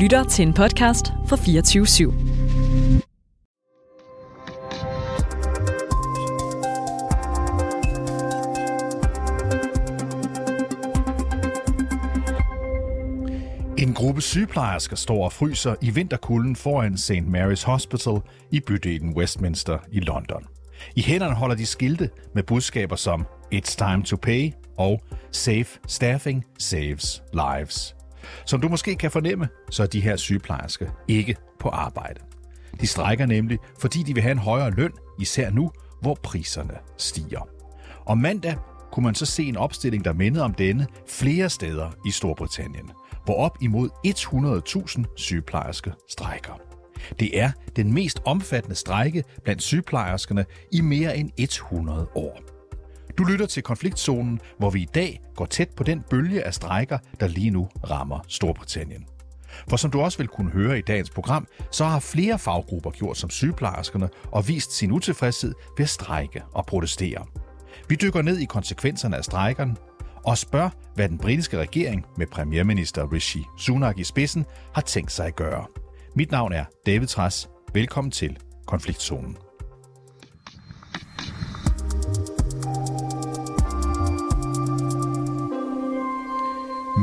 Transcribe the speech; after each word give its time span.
lytter 0.00 0.24
til 0.24 0.46
en 0.46 0.54
podcast 0.54 1.06
fra 1.26 1.36
24 1.36 1.86
/7. 1.86 2.12
En 13.78 13.94
gruppe 13.94 14.20
sygeplejersker 14.20 14.96
står 14.96 15.24
og 15.24 15.32
fryser 15.32 15.74
i 15.82 15.90
vinterkulden 15.90 16.56
foran 16.56 16.98
St. 16.98 17.12
Mary's 17.12 17.66
Hospital 17.66 18.20
i 18.50 18.60
bydelen 18.60 19.16
Westminster 19.16 19.78
i 19.92 20.00
London. 20.00 20.44
I 20.96 21.02
hænderne 21.02 21.34
holder 21.34 21.56
de 21.56 21.66
skilte 21.66 22.10
med 22.34 22.42
budskaber 22.42 22.96
som 22.96 23.26
It's 23.54 23.76
time 23.76 24.04
to 24.04 24.16
pay 24.16 24.52
og 24.78 25.00
Safe 25.32 25.78
staffing 25.86 26.44
saves 26.58 27.22
lives. 27.32 27.99
Som 28.46 28.60
du 28.60 28.68
måske 28.68 28.94
kan 28.94 29.10
fornemme, 29.10 29.48
så 29.70 29.82
er 29.82 29.86
de 29.86 30.00
her 30.00 30.16
sygeplejersker 30.16 30.86
ikke 31.08 31.36
på 31.60 31.68
arbejde. 31.68 32.20
De 32.80 32.86
strækker 32.86 33.26
nemlig, 33.26 33.58
fordi 33.80 34.02
de 34.02 34.14
vil 34.14 34.22
have 34.22 34.32
en 34.32 34.38
højere 34.38 34.70
løn, 34.70 34.92
især 35.18 35.50
nu, 35.50 35.70
hvor 36.00 36.18
priserne 36.22 36.74
stiger. 36.96 37.48
Og 38.06 38.18
mandag 38.18 38.56
kunne 38.92 39.04
man 39.04 39.14
så 39.14 39.26
se 39.26 39.44
en 39.44 39.56
opstilling, 39.56 40.04
der 40.04 40.12
mindede 40.12 40.44
om 40.44 40.54
denne 40.54 40.86
flere 41.08 41.50
steder 41.50 41.90
i 42.06 42.10
Storbritannien, 42.10 42.90
hvor 43.24 43.34
op 43.34 43.58
imod 43.60 43.88
100.000 44.06 45.04
sygeplejersker 45.16 45.92
strækker. 46.08 46.60
Det 47.20 47.40
er 47.40 47.50
den 47.76 47.92
mest 47.92 48.22
omfattende 48.24 48.76
strejke 48.76 49.24
blandt 49.44 49.62
sygeplejerskerne 49.62 50.44
i 50.72 50.80
mere 50.80 51.16
end 51.16 51.30
100 51.38 52.06
år. 52.14 52.59
Du 53.20 53.24
lytter 53.24 53.46
til 53.46 53.62
konfliktzonen, 53.62 54.40
hvor 54.58 54.70
vi 54.70 54.80
i 54.82 54.88
dag 54.94 55.20
går 55.36 55.46
tæt 55.46 55.68
på 55.76 55.84
den 55.84 56.02
bølge 56.10 56.46
af 56.46 56.54
strejker, 56.54 56.98
der 57.20 57.26
lige 57.26 57.50
nu 57.50 57.68
rammer 57.90 58.18
Storbritannien. 58.28 59.04
For 59.68 59.76
som 59.76 59.90
du 59.90 60.00
også 60.00 60.18
vil 60.18 60.28
kunne 60.28 60.50
høre 60.50 60.78
i 60.78 60.82
dagens 60.82 61.10
program, 61.10 61.46
så 61.70 61.84
har 61.84 62.00
flere 62.00 62.38
faggrupper 62.38 62.90
gjort 62.90 63.16
som 63.18 63.30
sygeplejerskerne 63.30 64.08
og 64.32 64.48
vist 64.48 64.72
sin 64.72 64.92
utilfredshed 64.92 65.54
ved 65.76 65.84
at 65.84 65.88
strejke 65.88 66.42
og 66.52 66.66
protestere. 66.66 67.26
Vi 67.88 67.94
dykker 67.94 68.22
ned 68.22 68.38
i 68.38 68.44
konsekvenserne 68.44 69.16
af 69.16 69.24
strejkerne 69.24 69.76
og 70.26 70.38
spørger, 70.38 70.70
hvad 70.94 71.08
den 71.08 71.18
britiske 71.18 71.58
regering 71.58 72.04
med 72.16 72.26
premierminister 72.26 73.12
Rishi 73.12 73.44
Sunak 73.58 73.98
i 73.98 74.04
spidsen 74.04 74.44
har 74.74 74.82
tænkt 74.82 75.12
sig 75.12 75.26
at 75.26 75.36
gøre. 75.36 75.66
Mit 76.16 76.30
navn 76.30 76.52
er 76.52 76.64
David 76.86 77.06
Træs. 77.06 77.48
Velkommen 77.74 78.10
til 78.10 78.36
Konfliktzonen. 78.66 79.36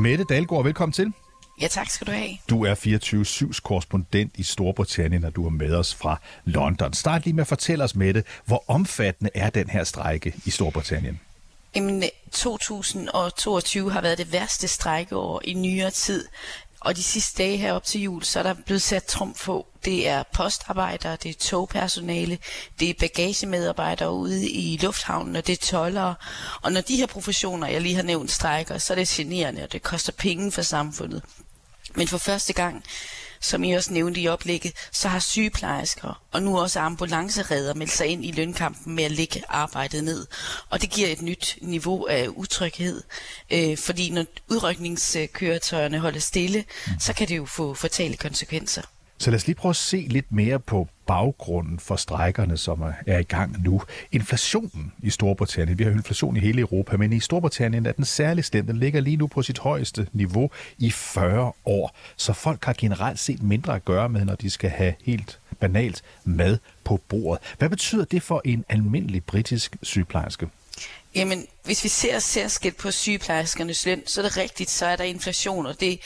Mette 0.07 0.23
Dalgaard, 0.23 0.63
velkommen 0.63 0.93
til. 0.93 1.13
Ja, 1.61 1.67
tak 1.67 1.89
skal 1.89 2.07
du 2.07 2.11
have. 2.11 2.37
Du 2.49 2.65
er 2.65 2.75
24-7's 2.75 3.59
korrespondent 3.61 4.31
i 4.37 4.43
Storbritannien, 4.43 5.23
og 5.23 5.35
du 5.35 5.45
er 5.45 5.49
med 5.49 5.75
os 5.75 5.95
fra 5.95 6.19
London. 6.45 6.93
Start 6.93 7.23
lige 7.23 7.33
med 7.33 7.41
at 7.41 7.47
fortælle 7.47 7.83
os, 7.83 7.95
Mette, 7.95 8.23
hvor 8.45 8.63
omfattende 8.67 9.31
er 9.35 9.49
den 9.49 9.69
her 9.69 9.83
strejke 9.83 10.33
i 10.45 10.49
Storbritannien? 10.49 11.19
Jamen, 11.75 12.03
2022 12.31 13.91
har 13.91 14.01
været 14.01 14.17
det 14.17 14.33
værste 14.33 14.67
strejkeår 14.67 15.41
i 15.45 15.53
nyere 15.53 15.91
tid. 15.91 16.25
Og 16.87 16.95
de 16.95 17.03
sidste 17.03 17.43
dage 17.43 17.57
her 17.57 17.73
op 17.73 17.83
til 17.83 18.01
jul, 18.01 18.23
så 18.23 18.39
er 18.39 18.43
der 18.43 18.53
blevet 18.53 18.81
sat 18.81 19.03
trum 19.03 19.33
på. 19.33 19.67
Det 19.85 20.07
er 20.07 20.23
postarbejdere, 20.33 21.17
det 21.23 21.29
er 21.29 21.33
togpersonale, 21.39 22.37
det 22.79 22.89
er 22.89 22.93
bagagemedarbejdere 22.99 24.11
ude 24.11 24.49
i 24.49 24.77
lufthavnen, 24.77 25.35
og 25.35 25.47
det 25.47 25.53
er 25.53 25.65
tollere. 25.65 26.15
Og 26.61 26.71
når 26.71 26.81
de 26.81 26.95
her 26.95 27.05
professioner, 27.05 27.67
jeg 27.67 27.81
lige 27.81 27.95
har 27.95 28.03
nævnt, 28.03 28.31
strækker, 28.31 28.77
så 28.77 28.93
er 28.93 28.95
det 28.95 29.07
generende, 29.07 29.63
og 29.63 29.71
det 29.71 29.83
koster 29.83 30.11
penge 30.11 30.51
for 30.51 30.61
samfundet. 30.61 31.21
Men 31.95 32.07
for 32.07 32.17
første 32.17 32.53
gang, 32.53 32.83
som 33.39 33.63
I 33.63 33.71
også 33.71 33.93
nævnte 33.93 34.21
i 34.21 34.27
oplægget, 34.27 34.73
så 34.91 35.07
har 35.07 35.19
sygeplejersker 35.19 36.21
og 36.31 36.43
nu 36.43 36.59
også 36.59 36.79
ambulanceredder 36.79 37.73
meldt 37.73 37.91
sig 37.91 38.07
ind 38.07 38.25
i 38.25 38.31
lønkampen 38.31 38.95
med 38.95 39.03
at 39.03 39.11
lægge 39.11 39.43
arbejdet 39.49 40.03
ned. 40.03 40.27
Og 40.69 40.81
det 40.81 40.89
giver 40.89 41.07
et 41.07 41.21
nyt 41.21 41.57
niveau 41.61 42.05
af 42.05 42.27
utryghed, 42.27 43.03
øh, 43.51 43.77
fordi 43.77 44.09
når 44.09 44.25
udrykningskøretøjerne 44.47 45.99
holder 45.99 46.19
stille, 46.19 46.65
så 46.99 47.13
kan 47.13 47.27
det 47.27 47.37
jo 47.37 47.45
få 47.45 47.73
fatale 47.73 48.17
konsekvenser. 48.17 48.81
Så 49.17 49.31
lad 49.31 49.35
os 49.35 49.47
lige 49.47 49.55
prøve 49.55 49.69
at 49.69 49.75
se 49.75 50.05
lidt 50.09 50.31
mere 50.31 50.59
på 50.59 50.87
baggrunden 51.07 51.79
for 51.79 51.95
strækkerne, 51.95 52.57
som 52.57 52.83
er 53.07 53.17
i 53.17 53.23
gang 53.23 53.63
nu. 53.63 53.81
Inflationen 54.11 54.93
i 55.03 55.09
Storbritannien. 55.09 55.79
Vi 55.79 55.83
har 55.83 55.91
inflation 55.91 56.37
i 56.37 56.39
hele 56.39 56.61
Europa, 56.61 56.97
men 56.97 57.13
i 57.13 57.19
Storbritannien 57.19 57.85
er 57.85 57.91
den 57.91 58.05
særlig 58.05 58.45
slem. 58.45 58.65
Den 58.65 58.77
ligger 58.77 59.01
lige 59.01 59.17
nu 59.17 59.27
på 59.27 59.41
sit 59.41 59.59
højeste 59.59 60.07
niveau 60.13 60.51
i 60.77 60.91
40 60.91 61.51
år. 61.65 61.95
Så 62.15 62.33
folk 62.33 62.65
har 62.65 62.75
generelt 62.77 63.19
set 63.19 63.43
mindre 63.43 63.75
at 63.75 63.85
gøre 63.85 64.09
med, 64.09 64.25
når 64.25 64.35
de 64.35 64.49
skal 64.49 64.69
have 64.69 64.93
helt 65.03 65.39
banalt 65.59 66.03
mad 66.23 66.57
på 66.83 67.01
bordet. 67.07 67.55
Hvad 67.57 67.69
betyder 67.69 68.05
det 68.05 68.23
for 68.23 68.41
en 68.45 68.65
almindelig 68.69 69.23
britisk 69.23 69.75
sygeplejerske? 69.83 70.47
Jamen, 71.15 71.45
hvis 71.63 71.83
vi 71.83 71.89
ser 71.89 72.19
særskilt 72.19 72.77
på 72.77 72.91
sygeplejerskernes 72.91 73.85
løn, 73.85 74.03
så 74.05 74.21
er 74.21 74.25
det 74.25 74.37
rigtigt, 74.37 74.69
så 74.69 74.85
er 74.85 74.95
der 74.95 75.03
inflation, 75.03 75.65
og 75.65 75.79
det 75.79 75.99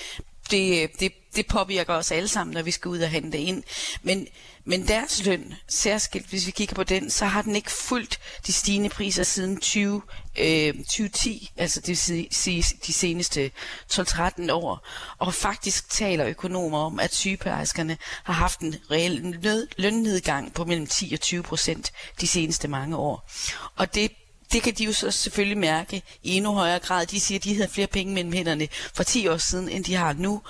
det, 0.51 0.91
det, 0.99 1.13
det 1.35 1.47
påvirker 1.47 1.93
os 1.93 2.11
alle 2.11 2.27
sammen, 2.27 2.53
når 2.53 2.61
vi 2.61 2.71
skal 2.71 2.89
ud 2.89 2.99
og 2.99 3.09
hente 3.09 3.37
ind. 3.37 3.63
Men, 4.01 4.27
men 4.65 4.87
deres 4.87 5.25
løn, 5.25 5.53
særskilt 5.67 6.27
hvis 6.27 6.45
vi 6.45 6.51
kigger 6.51 6.75
på 6.75 6.83
den, 6.83 7.09
så 7.09 7.25
har 7.25 7.41
den 7.41 7.55
ikke 7.55 7.71
fulgt 7.71 8.19
de 8.47 8.53
stigende 8.53 8.89
priser 8.89 9.23
siden 9.23 9.59
20, 9.59 10.01
øh, 10.39 10.73
2010, 10.73 11.51
altså 11.57 11.79
det 11.79 11.97
sige 12.31 12.63
de 12.87 12.93
seneste 12.93 13.51
12-13 13.93 14.51
år. 14.51 14.87
Og 15.17 15.33
faktisk 15.33 15.89
taler 15.89 16.25
økonomer 16.25 16.79
om, 16.79 16.99
at 16.99 17.13
sygeplejerskerne 17.13 17.97
har 18.23 18.33
haft 18.33 18.59
en 18.59 18.75
reel 18.91 19.67
lønnedgang 19.77 20.53
på 20.53 20.65
mellem 20.65 20.87
10 20.87 21.13
og 21.13 21.19
20 21.19 21.43
procent 21.43 21.91
de 22.21 22.27
seneste 22.27 22.67
mange 22.67 22.97
år. 22.97 23.29
Og 23.75 23.95
det 23.95 24.11
det 24.51 24.63
kan 24.63 24.73
de 24.73 24.83
jo 24.83 24.93
så 24.93 25.11
selvfølgelig 25.11 25.57
mærke 25.57 26.01
i 26.23 26.35
endnu 26.35 26.53
højere 26.53 26.79
grad. 26.79 27.05
De 27.05 27.19
siger, 27.19 27.39
at 27.39 27.43
de 27.43 27.55
havde 27.55 27.69
flere 27.69 27.87
penge 27.87 28.13
mellem 28.13 28.33
hænderne 28.33 28.67
for 28.93 29.03
10 29.03 29.27
år 29.27 29.37
siden, 29.37 29.69
end 29.69 29.83
de 29.83 29.95
har 29.95 30.13
nu. 30.13 30.41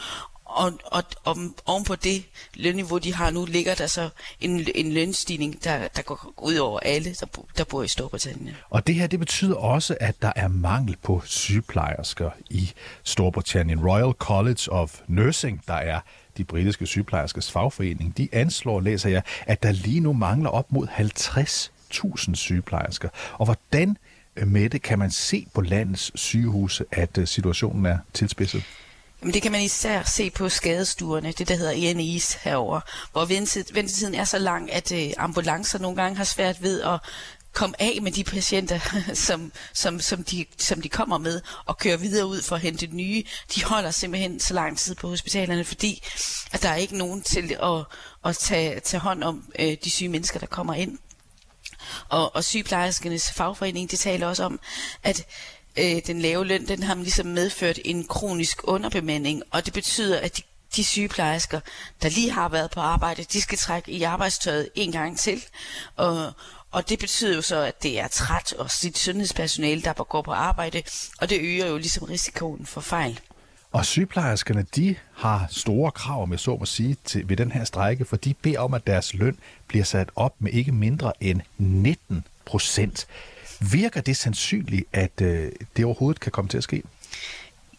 Og, 0.45 0.73
og, 0.85 1.03
og 1.23 1.37
oven 1.65 1.83
på 1.83 1.95
det 1.95 2.23
lønniveau, 2.53 2.97
de 2.97 3.13
har 3.13 3.29
nu, 3.29 3.45
ligger 3.45 3.75
der 3.75 3.87
så 3.87 4.09
en, 4.41 4.67
en 4.75 4.91
lønstigning, 4.91 5.63
der, 5.63 5.87
der 5.87 6.01
går 6.01 6.33
ud 6.37 6.55
over 6.55 6.79
alle, 6.79 7.15
der, 7.19 7.25
der 7.57 7.63
bor 7.63 7.83
i 7.83 7.87
Storbritannien. 7.87 8.55
Og 8.69 8.87
det 8.87 8.95
her, 8.95 9.07
det 9.07 9.19
betyder 9.19 9.55
også, 9.55 9.97
at 9.99 10.21
der 10.21 10.31
er 10.35 10.47
mangel 10.47 10.97
på 11.03 11.21
sygeplejersker 11.25 12.29
i 12.49 12.71
Storbritannien. 13.03 13.89
Royal 13.89 14.13
College 14.13 14.71
of 14.71 14.99
Nursing, 15.07 15.61
der 15.67 15.73
er 15.73 15.99
de 16.37 16.43
britiske 16.43 16.85
sygeplejerskers 16.85 17.51
fagforening, 17.51 18.17
de 18.17 18.29
anslår, 18.31 18.79
læser 18.79 19.09
jeg, 19.09 19.21
at 19.47 19.63
der 19.63 19.71
lige 19.71 19.99
nu 19.99 20.13
mangler 20.13 20.49
op 20.49 20.71
mod 20.71 20.87
50 20.87 21.71
1000 21.91 22.35
sygeplejersker. 22.35 23.09
Og 23.33 23.45
hvordan 23.45 23.97
øh, 24.35 24.47
med 24.47 24.69
det 24.69 24.81
kan 24.81 24.99
man 24.99 25.11
se 25.11 25.47
på 25.53 25.61
landets 25.61 26.11
sygehuse, 26.15 26.85
at 26.91 27.17
øh, 27.17 27.27
situationen 27.27 27.85
er 27.85 27.97
tilspidset? 28.13 28.63
Jamen, 29.21 29.33
det 29.33 29.41
kan 29.41 29.51
man 29.51 29.61
især 29.61 30.03
se 30.03 30.29
på 30.29 30.49
skadestuerne, 30.49 31.31
det 31.31 31.49
der 31.49 31.55
hedder 31.55 31.73
ENI's 31.73 32.39
herover, 32.43 32.81
hvor 33.11 33.25
ventetiden 33.73 34.15
er 34.15 34.23
så 34.23 34.39
lang, 34.39 34.71
at 34.71 34.91
øh, 34.91 35.11
ambulancer 35.17 35.79
nogle 35.79 36.01
gange 36.01 36.17
har 36.17 36.23
svært 36.23 36.63
ved 36.63 36.81
at 36.81 36.99
komme 37.53 37.81
af 37.81 37.99
med 38.01 38.11
de 38.11 38.23
patienter, 38.23 38.79
som, 39.27 39.51
som, 39.73 39.99
som, 39.99 40.23
de, 40.23 40.45
som 40.57 40.81
de 40.81 40.89
kommer 40.89 41.17
med, 41.17 41.41
og 41.65 41.77
køre 41.77 41.99
videre 41.99 42.27
ud 42.27 42.41
for 42.41 42.55
at 42.55 42.61
hente 42.61 42.87
nye. 42.87 43.23
De 43.55 43.63
holder 43.63 43.91
simpelthen 43.91 44.39
så 44.39 44.53
lang 44.53 44.77
tid 44.77 44.95
på 44.95 45.07
hospitalerne, 45.07 45.63
fordi 45.63 46.03
at 46.51 46.61
der 46.63 46.69
er 46.69 46.75
ikke 46.75 46.97
nogen 46.97 47.21
til 47.21 47.57
at, 47.63 47.85
at 48.25 48.37
tage, 48.37 48.79
tage 48.79 49.01
hånd 49.01 49.23
om 49.23 49.51
øh, 49.59 49.77
de 49.83 49.91
syge 49.91 50.09
mennesker, 50.09 50.39
der 50.39 50.47
kommer 50.47 50.73
ind. 50.73 50.97
Og, 52.09 52.35
og 52.35 52.43
sygeplejerskernes 52.43 53.31
fagforening, 53.31 53.91
de 53.91 53.97
taler 53.97 54.27
også 54.27 54.43
om, 54.43 54.59
at 55.03 55.25
øh, 55.77 56.01
den 56.07 56.21
lave 56.21 56.45
løn, 56.45 56.67
den 56.67 56.83
har 56.83 56.95
ligesom 56.95 57.25
medført 57.25 57.79
en 57.85 58.07
kronisk 58.07 58.59
underbemanding, 58.63 59.43
og 59.51 59.65
det 59.65 59.73
betyder, 59.73 60.19
at 60.19 60.37
de, 60.37 60.41
de 60.75 60.83
sygeplejersker, 60.83 61.59
der 62.01 62.09
lige 62.09 62.31
har 62.31 62.49
været 62.49 62.71
på 62.71 62.79
arbejde, 62.79 63.23
de 63.23 63.41
skal 63.41 63.57
trække 63.57 63.91
i 63.91 64.03
arbejdstøjet 64.03 64.69
en 64.75 64.91
gang 64.91 65.19
til. 65.19 65.43
Og, 65.95 66.33
og 66.71 66.89
det 66.89 66.99
betyder 66.99 67.35
jo 67.35 67.41
så, 67.41 67.55
at 67.61 67.83
det 67.83 67.99
er 67.99 68.07
træt 68.07 68.53
og 68.53 68.71
sit 68.71 68.97
sundhedspersonale, 68.97 69.81
der 69.81 69.93
går 69.93 70.21
på 70.21 70.31
arbejde, 70.31 70.83
og 71.17 71.29
det 71.29 71.39
øger 71.41 71.67
jo 71.67 71.77
ligesom 71.77 72.03
risikoen 72.03 72.65
for 72.65 72.81
fejl. 72.81 73.19
Og 73.71 73.85
sygeplejerskerne, 73.85 74.65
de 74.75 74.95
har 75.13 75.47
store 75.49 75.91
krav, 75.91 76.27
med 76.27 76.37
så 76.37 76.57
må 76.57 76.65
sige, 76.65 76.97
til, 77.05 77.29
ved 77.29 77.37
den 77.37 77.51
her 77.51 77.63
strejke, 77.63 78.05
for 78.05 78.15
de 78.15 78.33
beder 78.33 78.59
om, 78.59 78.73
at 78.73 78.87
deres 78.87 79.13
løn 79.13 79.37
bliver 79.67 79.83
sat 79.83 80.09
op 80.15 80.33
med 80.39 80.51
ikke 80.51 80.71
mindre 80.71 81.13
end 81.19 81.41
19 81.57 82.23
procent. 82.45 83.07
Virker 83.71 84.01
det 84.01 84.17
sandsynligt, 84.17 84.85
at 84.93 85.21
øh, 85.21 85.51
det 85.77 85.85
overhovedet 85.85 86.19
kan 86.19 86.31
komme 86.31 86.49
til 86.49 86.57
at 86.57 86.63
ske? 86.63 86.83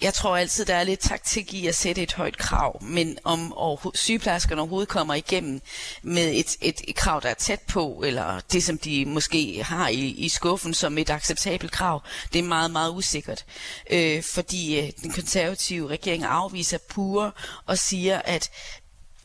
Jeg 0.02 0.14
tror 0.14 0.36
altid, 0.36 0.64
der 0.64 0.74
er 0.74 0.84
lidt 0.84 1.00
taktik 1.00 1.54
i 1.54 1.66
at 1.66 1.74
sætte 1.74 2.02
et 2.02 2.12
højt 2.12 2.38
krav, 2.38 2.82
men 2.82 3.18
om 3.24 3.52
overho- 3.52 3.90
sygeplejerskerne 3.94 4.60
overhovedet 4.60 4.88
kommer 4.88 5.14
igennem 5.14 5.60
med 6.02 6.32
et, 6.34 6.56
et, 6.60 6.80
et 6.88 6.96
krav, 6.96 7.20
der 7.22 7.28
er 7.28 7.34
tæt 7.34 7.60
på, 7.60 8.02
eller 8.06 8.40
det, 8.52 8.64
som 8.64 8.78
de 8.78 9.06
måske 9.06 9.64
har 9.64 9.88
i, 9.88 10.00
i 10.00 10.28
skuffen 10.28 10.74
som 10.74 10.98
et 10.98 11.10
acceptabelt 11.10 11.72
krav, 11.72 12.02
det 12.32 12.38
er 12.38 12.42
meget, 12.42 12.70
meget 12.70 12.90
usikkert. 12.90 13.44
Øh, 13.90 14.22
fordi 14.22 14.80
øh, 14.80 14.90
den 15.02 15.12
konservative 15.12 15.88
regering 15.88 16.24
afviser 16.24 16.78
pure 16.88 17.32
og 17.66 17.78
siger, 17.78 18.22
at 18.24 18.50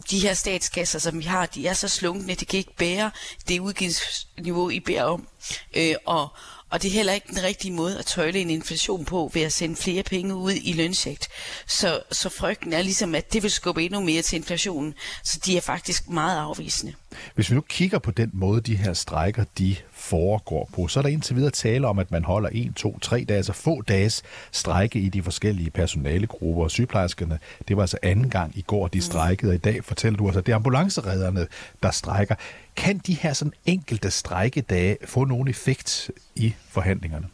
de 0.09 0.19
her 0.19 0.33
statskasser, 0.33 0.99
som 0.99 1.19
vi 1.19 1.23
har, 1.23 1.45
de 1.45 1.67
er 1.67 1.73
så 1.73 1.87
slunkne, 1.87 2.35
det 2.35 2.47
kan 2.47 2.57
ikke 2.57 2.75
bære 2.75 3.11
det 3.47 3.59
udgiftsniveau, 3.59 4.69
I 4.69 4.79
beder 4.79 5.03
om. 5.03 5.27
Øh, 5.75 5.95
og, 6.05 6.27
og 6.69 6.81
det 6.81 6.87
er 6.87 6.93
heller 6.93 7.13
ikke 7.13 7.27
den 7.27 7.43
rigtige 7.43 7.73
måde 7.73 7.99
at 7.99 8.05
tøjle 8.05 8.39
en 8.39 8.49
inflation 8.49 9.05
på 9.05 9.31
ved 9.33 9.41
at 9.41 9.53
sende 9.53 9.75
flere 9.75 10.03
penge 10.03 10.35
ud 10.35 10.53
i 10.63 10.73
lønsigt. 10.73 11.27
Så, 11.67 12.01
så 12.11 12.29
frygten 12.29 12.73
er 12.73 12.81
ligesom, 12.81 13.15
at 13.15 13.33
det 13.33 13.43
vil 13.43 13.51
skubbe 13.51 13.83
endnu 13.83 13.99
mere 13.99 14.21
til 14.21 14.35
inflationen. 14.35 14.93
Så 15.23 15.39
de 15.45 15.57
er 15.57 15.61
faktisk 15.61 16.09
meget 16.09 16.39
afvisende. 16.39 16.93
Hvis 17.35 17.49
vi 17.49 17.55
nu 17.55 17.61
kigger 17.61 17.99
på 17.99 18.11
den 18.11 18.29
måde, 18.33 18.61
de 18.61 18.75
her 18.75 18.93
strækker, 18.93 19.43
de 19.57 19.75
foregår 20.09 20.69
på, 20.75 20.87
så 20.87 20.99
er 20.99 21.01
der 21.01 21.09
indtil 21.09 21.35
videre 21.35 21.51
tale 21.51 21.87
om, 21.87 21.99
at 21.99 22.11
man 22.11 22.23
holder 22.23 22.49
en, 22.49 22.73
to, 22.73 22.99
tre 22.99 23.25
dage, 23.29 23.37
altså 23.37 23.53
få 23.53 23.81
dages 23.81 24.23
strække 24.51 24.99
i 24.99 25.09
de 25.09 25.23
forskellige 25.23 25.69
personalegrupper. 25.69 26.63
Og 26.63 26.71
sygeplejerskerne, 26.71 27.39
det 27.67 27.77
var 27.77 27.83
altså 27.83 27.97
anden 28.03 28.29
gang 28.29 28.57
i 28.57 28.61
går, 28.61 28.87
de 28.87 29.01
strækkede, 29.01 29.51
og 29.51 29.55
i 29.55 29.57
dag 29.57 29.83
fortæller 29.83 30.17
du 30.17 30.25
altså, 30.25 30.39
at 30.39 30.45
det 30.45 30.51
er 30.51 30.55
ambulanceredderne, 30.55 31.47
der 31.83 31.91
strækker. 31.91 32.35
Kan 32.75 32.97
de 32.97 33.13
her 33.13 33.33
sådan 33.33 33.53
enkelte 33.65 34.11
strækkedage 34.11 34.97
få 35.05 35.25
nogen 35.25 35.47
effekt 35.47 36.11
i 36.35 36.53
forhandlingerne? 36.69 37.27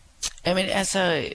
Jamen 0.45 0.65
altså, 0.65 1.25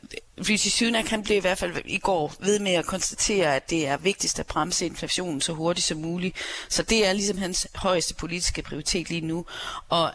Rishi 0.48 0.70
Sunak 0.70 1.06
han 1.06 1.22
blev 1.22 1.36
i 1.36 1.40
hvert 1.40 1.58
fald 1.58 1.72
i 1.84 1.98
går 1.98 2.34
ved 2.40 2.58
med 2.58 2.72
at 2.72 2.86
konstatere, 2.86 3.56
at 3.56 3.70
det 3.70 3.86
er 3.86 3.96
vigtigst 3.96 4.38
at 4.38 4.46
bremse 4.46 4.86
inflationen 4.86 5.40
så 5.40 5.52
hurtigt 5.52 5.86
som 5.86 5.98
muligt. 5.98 6.36
Så 6.68 6.82
det 6.82 7.08
er 7.08 7.12
ligesom 7.12 7.38
hans 7.38 7.68
højeste 7.74 8.14
politiske 8.14 8.62
prioritet 8.62 9.10
lige 9.10 9.26
nu. 9.26 9.44
Og 9.88 10.12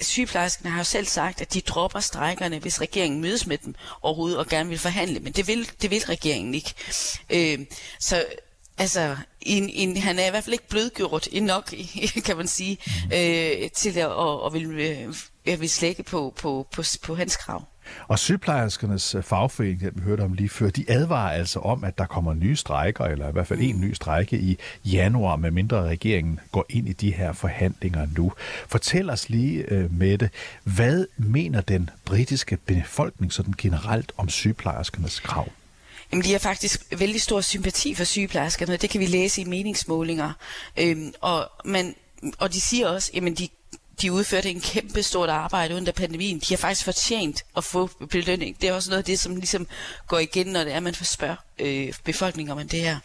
sygeplejerskerne 0.00 0.70
har 0.70 0.78
jo 0.78 0.84
selv 0.84 1.06
sagt, 1.06 1.40
at 1.40 1.54
de 1.54 1.60
dropper 1.60 2.00
strækkerne, 2.00 2.58
hvis 2.58 2.80
regeringen 2.80 3.20
mødes 3.20 3.46
med 3.46 3.58
dem 3.58 3.74
overhovedet 4.02 4.38
og 4.38 4.46
gerne 4.46 4.68
vil 4.68 4.78
forhandle. 4.78 5.20
Men 5.20 5.32
det 5.32 5.46
vil, 5.46 5.70
det 5.82 5.90
vil 5.90 6.00
regeringen 6.00 6.54
ikke. 6.54 6.74
Øh, 7.30 7.58
så 7.98 8.24
altså, 8.78 9.16
en, 9.40 9.68
en, 9.68 9.96
han 9.96 10.18
er 10.18 10.26
i 10.26 10.30
hvert 10.30 10.44
fald 10.44 10.52
ikke 10.52 10.68
blødgjort 10.68 11.28
nok, 11.32 11.74
kan 12.26 12.36
man 12.36 12.48
sige, 12.48 12.78
øh, 13.04 13.70
til 13.70 13.98
at, 13.98 14.10
at, 14.10 14.46
at 14.46 14.52
vil, 14.52 15.16
at 15.46 15.60
vil 15.60 15.70
slække 15.70 16.02
på, 16.02 16.34
på, 16.36 16.66
på, 16.72 16.82
på 17.02 17.14
hans 17.14 17.36
krav. 17.36 17.64
Og 18.08 18.18
sygeplejerskernes 18.18 19.14
øh, 19.14 19.22
fagforening, 19.22 19.80
den 19.80 19.92
vi 19.94 20.00
hørte 20.00 20.20
om 20.20 20.32
lige 20.32 20.48
før, 20.48 20.70
de 20.70 20.84
advarer 20.88 21.30
altså 21.30 21.58
om, 21.58 21.84
at 21.84 21.98
der 21.98 22.06
kommer 22.06 22.34
nye 22.34 22.56
strejker, 22.56 23.04
eller 23.04 23.28
i 23.28 23.32
hvert 23.32 23.46
fald 23.46 23.60
en 23.60 23.80
ny 23.80 23.92
strejke 23.92 24.38
i 24.38 24.58
januar, 24.84 25.36
med 25.36 25.50
mindre 25.50 25.82
regeringen 25.82 26.40
går 26.52 26.66
ind 26.68 26.88
i 26.88 26.92
de 26.92 27.14
her 27.14 27.32
forhandlinger 27.32 28.06
nu. 28.16 28.32
Fortæl 28.68 29.10
os 29.10 29.28
lige, 29.28 29.72
øh, 29.72 29.98
Mette, 29.98 30.30
hvad 30.64 31.06
mener 31.16 31.60
den 31.60 31.90
britiske 32.04 32.56
befolkning 32.56 33.32
sådan 33.32 33.54
generelt 33.58 34.12
om 34.16 34.28
sygeplejerskernes 34.28 35.20
krav? 35.20 35.48
Jamen, 36.12 36.24
de 36.24 36.32
har 36.32 36.38
faktisk 36.38 36.84
vældig 36.98 37.22
stor 37.22 37.40
sympati 37.40 37.94
for 37.94 38.04
sygeplejerskerne, 38.04 38.76
det 38.76 38.90
kan 38.90 39.00
vi 39.00 39.06
læse 39.06 39.40
i 39.40 39.44
meningsmålinger. 39.44 40.32
Øhm, 40.76 41.12
og, 41.20 41.50
man, 41.64 41.94
og 42.38 42.52
de 42.52 42.60
siger 42.60 42.88
også, 42.88 43.10
jamen 43.14 43.34
de 43.34 43.48
de 44.00 44.12
udførte 44.12 44.50
en 44.50 44.60
kæmpe 44.60 45.02
stort 45.02 45.28
arbejde 45.28 45.74
under 45.74 45.92
pandemien. 45.92 46.38
De 46.38 46.46
har 46.48 46.56
faktisk 46.56 46.84
fortjent 46.84 47.44
at 47.56 47.64
få 47.64 47.90
belønning. 48.10 48.60
Det 48.60 48.68
er 48.68 48.72
også 48.72 48.90
noget 48.90 48.98
af 48.98 49.04
det, 49.04 49.20
som 49.20 49.36
ligesom 49.36 49.66
går 50.06 50.18
igen, 50.18 50.46
når 50.46 50.64
det 50.64 50.72
er, 50.72 50.80
man 50.80 50.94
spørger 50.94 51.36
øh, 51.58 51.92
befolkningen 52.04 52.58
om 52.58 52.68
det 52.68 52.80
her. 52.80 52.98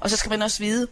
Og 0.00 0.10
så 0.10 0.16
skal 0.16 0.30
man 0.30 0.42
også 0.42 0.58
vide, 0.58 0.88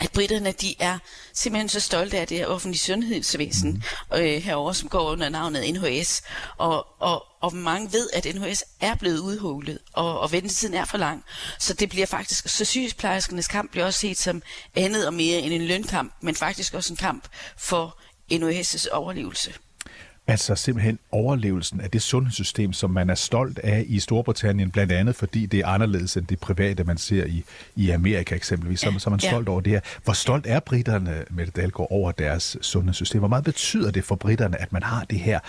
at 0.00 0.12
britterne 0.12 0.52
de 0.52 0.74
er 0.78 0.98
simpelthen 1.32 1.68
så 1.68 1.80
stolte 1.80 2.18
af 2.18 2.26
det 2.26 2.38
her 2.38 2.46
offentlige 2.46 2.80
sundhedsvæsen 2.80 3.84
øh, 4.14 4.42
herover 4.42 4.72
som 4.72 4.88
går 4.88 5.10
under 5.10 5.28
navnet 5.28 5.74
NHS. 5.74 6.22
Og, 6.56 6.86
og, 6.98 7.24
og 7.40 7.56
mange 7.56 7.92
ved, 7.92 8.08
at 8.12 8.34
NHS 8.34 8.64
er 8.80 8.94
blevet 8.94 9.18
udhulet, 9.18 9.78
og, 9.92 10.20
og 10.20 10.32
ventetiden 10.32 10.74
er 10.74 10.84
for 10.84 10.98
lang. 10.98 11.24
Så 11.58 11.74
det 11.74 11.88
bliver 11.88 12.06
faktisk, 12.06 12.48
så 12.48 12.64
sygeplejerskernes 12.64 13.48
kamp 13.48 13.70
bliver 13.70 13.86
også 13.86 14.00
set 14.00 14.18
som 14.18 14.42
andet 14.74 15.06
og 15.06 15.14
mere 15.14 15.38
end 15.38 15.54
en 15.54 15.66
lønkamp, 15.66 16.12
men 16.20 16.34
faktisk 16.34 16.74
også 16.74 16.92
en 16.92 16.96
kamp 16.96 17.28
for 17.56 17.98
NOS' 18.32 18.86
overlevelse. 18.92 19.52
Altså 20.26 20.54
simpelthen 20.54 20.98
overlevelsen 21.10 21.80
af 21.80 21.90
det 21.90 22.02
sundhedssystem, 22.02 22.72
som 22.72 22.90
man 22.90 23.10
er 23.10 23.14
stolt 23.14 23.58
af 23.58 23.84
i 23.86 24.00
Storbritannien, 24.00 24.70
blandt 24.70 24.92
andet 24.92 25.16
fordi 25.16 25.46
det 25.46 25.60
er 25.60 25.66
anderledes 25.66 26.16
end 26.16 26.26
det 26.26 26.40
private, 26.40 26.84
man 26.84 26.98
ser 26.98 27.24
i, 27.24 27.44
i 27.76 27.90
Amerika 27.90 28.34
eksempelvis. 28.34 28.80
Så, 28.80 28.90
ja, 28.90 28.98
så 28.98 29.08
er 29.08 29.10
man 29.10 29.20
ja. 29.22 29.28
stolt 29.28 29.48
over 29.48 29.60
det 29.60 29.72
her. 29.72 29.80
Hvor 30.04 30.12
stolt 30.12 30.46
er 30.46 30.60
britterne, 30.60 31.24
Mette 31.30 31.52
Dahlgaard, 31.52 31.88
over 31.90 32.12
deres 32.12 32.56
sundhedssystem? 32.60 33.18
Hvor 33.18 33.28
meget 33.28 33.44
betyder 33.44 33.90
det 33.90 34.04
for 34.04 34.14
britterne, 34.14 34.60
at 34.60 34.72
man 34.72 34.82
har 34.82 35.04
det 35.04 35.18
her 35.18 35.40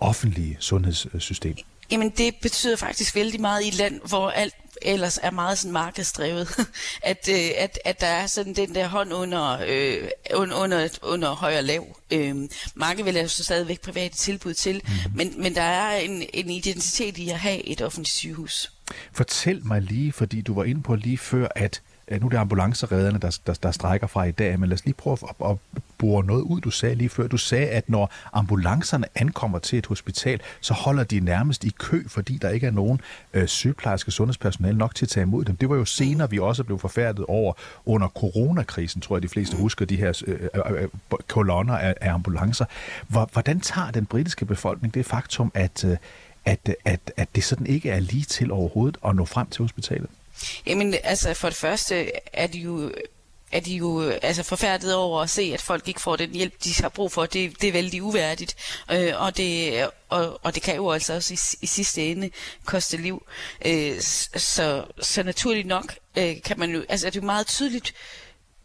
offentlige 0.00 0.56
sundhedssystem? 0.60 1.56
Jamen 1.90 2.10
det 2.10 2.34
betyder 2.42 2.76
faktisk 2.76 3.14
vældig 3.14 3.40
meget 3.40 3.64
i 3.64 3.68
et 3.68 3.74
land, 3.74 4.00
hvor 4.08 4.30
alt 4.30 4.54
ellers 4.84 5.18
er 5.22 5.30
meget 5.30 5.58
sådan 5.58 5.72
markedsdrevet, 5.72 6.48
at, 7.02 7.28
øh, 7.30 7.50
at, 7.58 7.78
at 7.84 8.00
der 8.00 8.06
er 8.06 8.26
sådan 8.26 8.54
den 8.54 8.74
der 8.74 8.88
hånd 8.88 9.12
under, 9.12 9.58
øh, 9.68 10.08
under, 10.34 10.88
under 11.02 11.34
høj 11.34 11.56
og 11.56 11.64
lav. 11.64 11.96
Øh, 12.10 12.36
mange 12.74 13.04
vil 13.04 13.16
altså 13.16 13.44
stadigvæk 13.44 13.80
private 13.80 14.16
tilbud 14.16 14.54
til, 14.54 14.82
mm. 14.84 15.16
men, 15.16 15.42
men 15.42 15.54
der 15.54 15.62
er 15.62 15.96
en, 15.96 16.22
en 16.34 16.50
identitet 16.50 17.18
i 17.18 17.28
at 17.28 17.38
have 17.38 17.66
et 17.66 17.82
offentligt 17.82 18.14
sygehus. 18.14 18.72
Fortæl 19.12 19.66
mig 19.66 19.82
lige, 19.82 20.12
fordi 20.12 20.40
du 20.40 20.54
var 20.54 20.64
inde 20.64 20.82
på 20.82 20.94
lige 20.94 21.18
før, 21.18 21.48
at 21.56 21.82
Øh, 22.08 22.20
nu 22.20 22.26
er 22.26 22.30
det 22.30 22.36
ambulanceredderne, 22.36 23.18
der, 23.18 23.38
der, 23.46 23.54
der 23.62 23.70
strækker 23.70 24.06
fra 24.06 24.24
i 24.24 24.30
dag, 24.30 24.60
men 24.60 24.68
lad 24.68 24.74
os 24.74 24.84
lige 24.84 24.94
prøve 24.94 25.18
at, 25.22 25.50
at 25.50 25.56
bore 25.98 26.24
noget 26.24 26.42
ud, 26.42 26.60
du 26.60 26.70
sagde 26.70 26.94
lige 26.94 27.08
før. 27.08 27.26
Du 27.26 27.36
sagde, 27.36 27.66
at 27.66 27.88
når 27.88 28.12
ambulancerne 28.32 29.06
ankommer 29.14 29.58
til 29.58 29.78
et 29.78 29.86
hospital, 29.86 30.40
så 30.60 30.74
holder 30.74 31.04
de 31.04 31.20
nærmest 31.20 31.64
i 31.64 31.74
kø, 31.78 32.02
fordi 32.08 32.38
der 32.42 32.50
ikke 32.50 32.66
er 32.66 32.70
nogen 32.70 33.00
øh, 33.34 33.46
sygeplejerske 33.46 34.10
sundhedspersonale 34.10 34.78
nok 34.78 34.94
til 34.94 35.04
at 35.04 35.08
tage 35.08 35.22
imod 35.22 35.44
dem. 35.44 35.56
Det 35.56 35.68
var 35.68 35.76
jo 35.76 35.84
senere, 35.84 36.30
vi 36.30 36.38
også 36.38 36.64
blev 36.64 36.78
forfærdet 36.78 37.24
over 37.28 37.52
under 37.86 38.08
coronakrisen, 38.08 39.00
tror 39.00 39.16
jeg, 39.16 39.22
de 39.22 39.28
fleste 39.28 39.56
husker 39.56 39.84
de 39.84 39.96
her 39.96 40.22
øh, 40.26 40.40
øh, 40.40 40.48
øh, 40.54 40.72
øh, 40.72 40.82
øh 40.82 40.88
kolonner 41.28 41.76
af, 41.76 41.94
af 42.00 42.12
ambulancer. 42.12 42.64
Hvordan 43.08 43.60
tager 43.60 43.90
den 43.90 44.06
britiske 44.06 44.44
befolkning 44.44 44.94
det 44.94 45.06
faktum, 45.06 45.52
at, 45.54 45.84
øh, 45.84 45.96
at, 46.44 46.76
at, 46.84 47.00
at 47.16 47.28
det 47.34 47.44
sådan 47.44 47.66
ikke 47.66 47.90
er 47.90 48.00
lige 48.00 48.24
til 48.24 48.52
overhovedet 48.52 48.98
at 49.06 49.16
nå 49.16 49.24
frem 49.24 49.46
til 49.46 49.62
hospitalet? 49.62 50.10
Jamen, 50.66 50.94
altså 51.04 51.34
for 51.34 51.48
det 51.48 51.56
første 51.56 52.10
er 52.32 52.46
de 52.46 52.58
jo 52.58 52.92
er 53.54 53.60
de 53.60 53.76
jo 53.76 54.10
altså 54.10 54.42
forfærdet 54.42 54.94
over 54.94 55.22
at 55.22 55.30
se, 55.30 55.50
at 55.54 55.60
folk 55.60 55.88
ikke 55.88 56.00
får 56.00 56.16
den 56.16 56.30
hjælp, 56.30 56.64
de 56.64 56.74
har 56.74 56.88
brug 56.88 57.12
for. 57.12 57.26
Det, 57.26 57.60
det 57.60 57.68
er 57.68 57.72
vældig 57.72 58.02
uværdigt, 58.02 58.56
øh, 58.90 59.12
og, 59.16 59.36
det, 59.36 59.88
og, 60.08 60.40
og 60.42 60.54
det 60.54 60.62
kan 60.62 60.76
jo 60.76 60.90
altså 60.90 61.14
også 61.14 61.34
i, 61.34 61.64
i 61.64 61.66
sidste 61.66 62.06
ende 62.06 62.30
koste 62.64 62.96
liv. 62.96 63.26
Øh, 63.66 64.00
så, 64.00 64.84
så 65.00 65.22
naturligt 65.22 65.66
nok 65.66 65.94
øh, 66.18 66.42
kan 66.42 66.58
man 66.58 66.70
jo, 66.70 66.84
altså 66.88 67.06
er 67.06 67.10
det 67.10 67.20
jo 67.20 67.26
meget 67.26 67.46
tydeligt, 67.46 67.94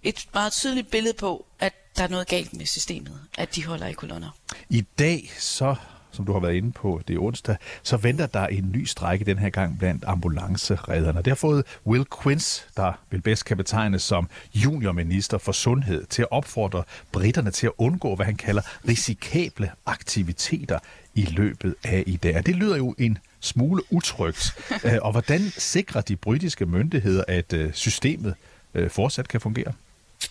et 0.03 0.27
meget 0.34 0.53
tydeligt 0.53 0.91
billede 0.91 1.13
på, 1.13 1.46
at 1.60 1.74
der 1.98 2.03
er 2.03 2.08
noget 2.08 2.27
galt 2.27 2.53
med 2.53 2.65
systemet, 2.65 3.20
at 3.38 3.55
de 3.55 3.65
holder 3.65 3.88
i 3.88 3.94
kolonner. 3.94 4.29
I 4.70 4.82
dag 4.82 5.32
så 5.39 5.75
som 6.12 6.25
du 6.25 6.34
har 6.34 6.39
været 6.39 6.56
inde 6.56 6.72
på, 6.72 7.01
det 7.08 7.16
er 7.16 7.20
onsdag, 7.20 7.56
så 7.84 7.98
venter 7.98 8.25
der 8.25 8.48
en 8.48 8.72
ny 8.75 8.86
strække 8.86 9.25
den 9.25 9.39
her 9.39 9.50
gang 9.50 9.80
blandt 9.80 10.04
ambulanceredderne. 10.08 11.18
Det 11.18 11.28
har 11.28 11.36
fået 11.36 11.63
Will 11.86 12.06
Quince, 12.24 12.63
der 12.78 12.94
vil 13.10 13.22
bedst 13.22 13.46
kan 13.46 13.58
betegnes 13.58 14.01
som 14.01 14.30
juniorminister 14.54 15.38
for 15.38 15.51
sundhed, 15.51 16.06
til 16.06 16.22
at 16.22 16.28
opfordre 16.32 16.84
britterne 17.12 17.51
til 17.51 17.68
at 17.68 17.74
undgå, 17.78 18.16
hvad 18.16 18.25
han 18.25 18.36
kalder 18.36 18.62
risikable 18.88 19.72
aktiviteter 19.86 20.80
i 21.16 21.22
løbet 21.22 21.75
af 21.84 22.04
i 22.08 22.18
dag. 22.18 22.46
Det 22.46 22.56
lyder 22.56 22.78
jo 22.78 22.96
en 22.98 23.18
smule 23.39 23.82
utrygt. 23.92 24.54
Øh, 24.86 24.98
og 25.01 25.12
hvordan 25.12 25.42
sikrer 25.58 26.01
de 26.01 26.16
britiske 26.16 26.66
myndigheder, 26.66 27.24
at 27.28 27.54
øh, 27.54 27.74
systemet 27.74 28.36
øh, 28.74 28.89
fortsat 28.89 29.28
kan 29.28 29.42
fungere? 29.42 29.74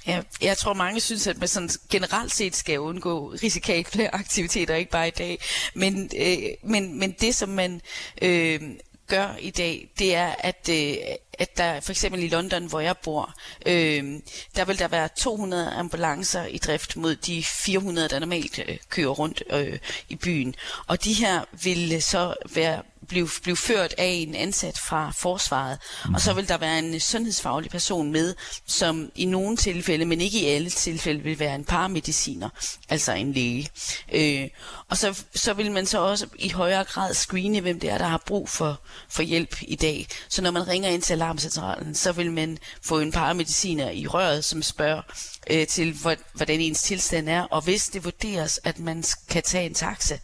Ja, 0.06 0.22
jeg 0.40 0.58
tror 0.58 0.72
mange 0.72 1.00
synes, 1.00 1.26
at 1.26 1.38
man 1.38 1.48
sådan 1.48 1.70
generelt 1.90 2.34
set 2.34 2.56
skal 2.56 2.78
undgå 2.78 3.34
risikable 3.42 4.14
aktiviteter, 4.20 4.74
ikke 4.74 4.90
bare 4.90 5.08
i 5.08 5.10
dag. 5.10 5.40
Men, 5.74 6.10
øh, 6.16 6.36
men, 6.62 6.98
men 6.98 7.12
det, 7.12 7.34
som 7.34 7.48
man 7.48 7.80
øh, 8.22 8.60
gør 9.08 9.36
i 9.40 9.50
dag, 9.50 9.88
det 9.98 10.14
er, 10.14 10.34
at, 10.38 10.68
øh, 10.72 10.96
at 11.38 11.56
der 11.56 11.80
for 11.80 11.92
eksempel 11.92 12.22
i 12.22 12.28
London, 12.28 12.66
hvor 12.66 12.80
jeg 12.80 12.96
bor, 12.96 13.34
øh, 13.66 14.20
der 14.56 14.64
vil 14.64 14.78
der 14.78 14.88
være 14.88 15.08
200 15.16 15.70
ambulancer 15.70 16.44
i 16.44 16.58
drift 16.58 16.96
mod 16.96 17.16
de 17.16 17.44
400, 17.44 18.08
der 18.08 18.18
normalt 18.18 18.58
øh, 18.68 18.76
kører 18.88 19.08
rundt 19.08 19.42
øh, 19.50 19.78
i 20.08 20.16
byen. 20.16 20.54
Og 20.86 21.04
de 21.04 21.12
her 21.12 21.44
vil 21.62 22.02
så 22.02 22.34
være 22.54 22.82
blive, 23.08 23.28
blive 23.42 23.56
ført 23.56 23.94
af 23.98 24.06
en 24.06 24.34
ansat 24.34 24.78
fra 24.78 25.12
forsvaret. 25.16 25.78
Mm. 26.04 26.14
Og 26.14 26.20
så 26.20 26.32
vil 26.32 26.48
der 26.48 26.58
være 26.58 26.78
en 26.78 27.00
sundhedsfaglig 27.00 27.70
person 27.70 28.12
med, 28.12 28.34
som 28.66 29.10
i 29.14 29.24
nogle 29.24 29.56
tilfælde, 29.56 30.04
men 30.04 30.20
ikke 30.20 30.40
i 30.40 30.46
alle 30.46 30.70
tilfælde, 30.70 31.22
vil 31.22 31.38
være 31.38 31.54
en 31.54 31.64
paramediciner, 31.64 32.48
altså 32.88 33.12
en 33.12 33.32
læge. 33.32 33.68
Øh, 34.12 34.48
og 34.88 34.96
så, 34.96 35.22
så 35.34 35.52
vil 35.52 35.72
man 35.72 35.86
så 35.86 35.98
også 35.98 36.26
i 36.38 36.48
højere 36.48 36.84
grad 36.84 37.14
screene, 37.14 37.60
hvem 37.60 37.80
det 37.80 37.90
er, 37.90 37.98
der 37.98 38.06
har 38.06 38.22
brug 38.26 38.48
for, 38.48 38.80
for 39.08 39.22
hjælp 39.22 39.56
i 39.62 39.74
dag. 39.74 40.06
Så 40.28 40.42
når 40.42 40.50
man 40.50 40.68
ringer 40.68 40.88
ind 40.88 41.02
til 41.02 41.12
alarmcentralen, 41.12 41.94
så 41.94 42.12
vil 42.12 42.32
man 42.32 42.58
få 42.82 43.00
en 43.00 43.12
paramediciner 43.12 43.90
i 43.90 44.06
røret, 44.06 44.44
som 44.44 44.62
spørger 44.62 45.02
øh, 45.50 45.66
til, 45.66 45.96
hvordan 46.34 46.60
ens 46.60 46.82
tilstand 46.82 47.28
er. 47.28 47.42
Og 47.42 47.64
hvis 47.64 47.88
det 47.88 48.04
vurderes, 48.04 48.60
at 48.64 48.78
man 48.78 49.04
kan 49.28 49.42
tage 49.42 49.66
en 49.66 49.74
taxa, 49.74 50.18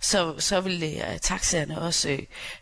så, 0.00 0.34
så 0.38 0.60
vil 0.60 0.82
øh, 0.82 1.18
taxaerne 1.18 1.80
også 1.80 2.08
øh, 2.08 2.18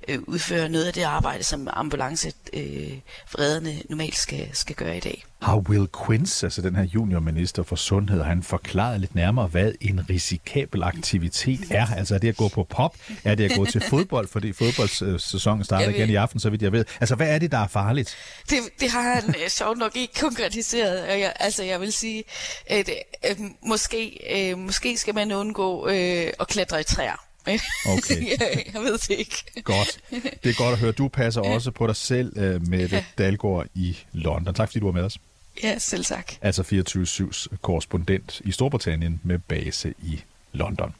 øh, 0.08 0.18
udføre 0.26 0.68
noget 0.68 0.84
af 0.84 0.92
det 0.92 1.02
arbejde, 1.02 1.44
som 1.44 1.68
ambulanceredderne 1.72 3.72
øh, 3.72 3.80
normalt 3.88 4.16
skal, 4.16 4.50
skal 4.52 4.76
gøre 4.76 4.96
i 4.96 5.00
dag. 5.00 5.24
Har 5.42 5.56
Will 5.56 5.88
Quince, 6.06 6.46
altså 6.46 6.62
den 6.62 6.76
her 6.76 6.82
juniorminister 6.82 7.62
for 7.62 7.76
sundhed, 7.76 8.22
han 8.22 8.42
forklaret 8.42 9.00
lidt 9.00 9.14
nærmere, 9.14 9.46
hvad 9.46 9.72
en 9.80 10.10
risikabel 10.10 10.82
aktivitet 10.82 11.60
er? 11.70 11.86
Altså 11.96 12.14
er 12.14 12.18
det 12.18 12.28
at 12.28 12.36
gå 12.36 12.48
på 12.48 12.64
pop? 12.64 12.96
Er 13.24 13.34
det 13.34 13.44
at 13.44 13.56
gå 13.56 13.64
til 13.64 13.80
fodbold? 13.90 14.28
Fordi 14.28 14.52
fodboldsæsonen 14.52 15.64
starter 15.64 15.88
igen 15.88 16.10
i 16.10 16.14
aften, 16.14 16.40
så 16.40 16.50
vidt 16.50 16.62
jeg 16.62 16.72
ved. 16.72 16.84
Altså 17.00 17.14
hvad 17.14 17.34
er 17.34 17.38
det, 17.38 17.52
der 17.52 17.58
er 17.58 17.68
farligt? 17.68 18.16
Det, 18.50 18.58
det 18.80 18.90
har 18.90 19.02
han 19.02 19.28
øh, 19.28 19.48
sjovt 19.48 19.78
nok 19.78 19.96
ikke 19.96 20.14
konkretiseret. 20.20 21.20
Jeg, 21.20 21.32
altså 21.40 21.64
jeg 21.64 21.80
vil 21.80 21.92
sige, 21.92 22.24
at 22.66 22.90
øh, 23.30 23.36
måske, 23.66 24.18
øh, 24.50 24.58
måske 24.58 24.98
skal 24.98 25.14
man 25.14 25.32
undgå 25.32 25.88
øh, 25.88 26.32
at 26.40 26.48
klatre 26.48 26.80
i 26.80 26.84
træer. 26.84 27.25
Okay. 27.96 28.38
jeg 28.74 28.82
ved 28.82 28.98
det 28.98 29.10
ikke. 29.10 29.44
Godt. 29.64 30.00
Det 30.10 30.50
er 30.50 30.54
godt 30.58 30.72
at 30.72 30.78
høre. 30.78 30.92
Du 30.92 31.08
passer 31.08 31.40
også 31.40 31.70
på 31.70 31.86
dig 31.86 31.96
selv, 31.96 32.60
med 32.68 32.88
ja. 32.88 33.04
Dalgaard 33.18 33.66
i 33.74 33.98
London. 34.12 34.54
Tak 34.54 34.68
fordi 34.68 34.78
du 34.80 34.86
var 34.86 34.92
med 34.92 35.02
os. 35.02 35.18
Ja, 35.62 35.78
selv 35.78 36.04
tak. 36.04 36.32
Altså 36.42 36.62
24-7's 36.62 37.56
korrespondent 37.62 38.40
i 38.44 38.52
Storbritannien 38.52 39.20
med 39.24 39.38
base 39.38 39.94
i 40.02 40.22
London. 40.52 40.94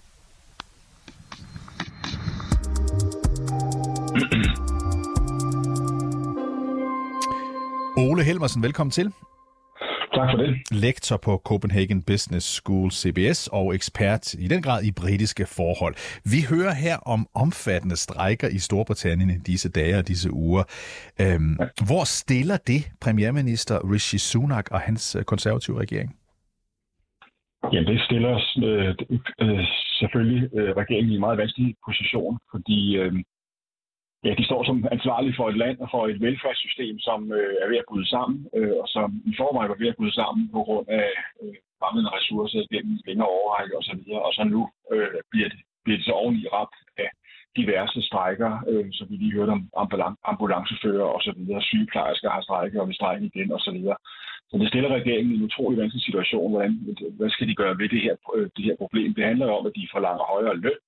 Ole 7.97 8.25
Helmersen, 8.25 8.62
velkommen 8.62 8.91
til. 8.91 9.12
Tak 10.16 10.30
for 10.30 10.38
det. 10.42 10.50
Lektor 10.70 11.16
på 11.16 11.42
Copenhagen 11.44 12.02
Business 12.02 12.46
School 12.46 12.90
CBS 12.90 13.49
og 13.52 13.75
ekspert 13.75 14.35
i 14.35 14.49
den 14.49 14.62
grad 14.62 14.85
i 14.85 14.92
britiske 14.92 15.46
forhold. 15.46 15.94
Vi 16.32 16.40
hører 16.50 16.75
her 16.75 16.96
om 16.96 17.26
omfattende 17.35 17.96
strejker 17.96 18.49
i 18.49 18.58
Storbritannien 18.58 19.30
i 19.30 19.38
disse 19.38 19.70
dage 19.70 19.99
og 19.99 20.08
disse 20.08 20.32
uger. 20.32 20.64
Øhm, 21.20 21.56
ja. 21.61 21.66
Hvor 21.88 22.04
stiller 22.04 22.56
det 22.56 22.80
premierminister 23.00 23.92
Rishi 23.92 24.18
Sunak 24.18 24.66
og 24.70 24.80
hans 24.80 25.16
øh, 25.18 25.25
konservative 25.25 25.80
regering? 25.80 26.16
Ja, 27.73 27.80
det 27.80 28.00
stiller 28.00 28.35
øh, 28.68 28.94
øh, 29.40 29.64
selvfølgelig 29.99 30.42
øh, 30.58 30.76
regeringen 30.76 31.12
i 31.12 31.14
en 31.14 31.20
meget 31.20 31.38
vanskelig 31.38 31.75
position, 31.87 32.38
fordi 32.50 32.96
øh, 32.96 33.12
ja, 34.25 34.35
de 34.38 34.44
står 34.44 34.64
som 34.64 34.87
ansvarlige 34.96 35.37
for 35.37 35.49
et 35.49 35.56
land 35.56 35.78
og 35.85 35.88
for 35.90 36.02
et 36.06 36.20
velfærdssystem, 36.20 36.99
som 36.99 37.32
øh, 37.32 37.54
er 37.62 37.68
ved 37.68 37.78
at 37.82 37.88
bryde 37.88 38.08
sammen, 38.14 38.38
øh, 38.56 38.75
og 38.82 38.88
som 38.88 39.08
i 39.30 39.32
forvejen 39.37 39.70
var 39.70 39.82
ved 39.82 39.88
at 39.88 39.96
bryde 39.96 40.14
sammen 40.20 40.49
på 40.54 40.61
grund 40.66 40.87
af 40.88 41.08
øh, 41.42 41.54
manglende 41.82 42.11
ressourcer 42.16 42.73
gennem 42.73 42.99
længere 43.06 43.28
overrække 43.38 43.78
osv. 43.80 44.02
Og, 44.16 44.23
og 44.26 44.32
så 44.37 44.44
nu 44.44 44.61
øh, 44.92 45.18
bliver, 45.30 45.49
det, 45.49 45.61
bliver 45.85 45.99
det 45.99 46.06
så 46.06 46.12
oveni 46.12 46.42
ramt 46.56 46.76
af 47.04 47.11
diverse 47.56 48.02
strækker, 48.02 48.52
øh, 48.70 48.87
som 48.92 49.06
vi 49.11 49.16
lige 49.16 49.37
hørte 49.38 49.50
om 49.58 49.62
ambulan- 49.82 50.20
ambulancefører 50.25 51.08
og 51.16 51.20
så 51.26 51.32
videre, 51.37 51.62
sygeplejersker 51.62 52.30
har 52.30 52.40
strækket 52.40 52.80
og 52.80 52.87
vil 52.88 52.94
strække 53.00 53.26
igen 53.26 53.52
og 53.52 53.61
så 53.61 53.70
videre. 53.70 53.96
Så 54.50 54.54
det 54.58 54.68
stiller 54.68 54.96
regeringen 54.99 55.32
i 55.32 55.37
en 55.37 55.49
utrolig 55.49 55.78
vanskelig 55.78 56.02
situation. 56.02 56.50
Hvordan, 56.50 56.73
hvad 57.18 57.30
skal 57.30 57.49
de 57.49 57.54
gøre 57.54 57.78
ved 57.78 57.88
det 57.88 58.00
her, 58.06 58.14
øh, 58.37 58.49
det 58.56 58.64
her 58.64 58.76
problem? 58.82 59.14
Det 59.14 59.25
handler 59.25 59.46
jo 59.46 59.54
om, 59.58 59.66
at 59.66 59.76
de 59.76 59.88
forlanger 59.94 60.25
højere 60.35 60.56
løn, 60.56 60.80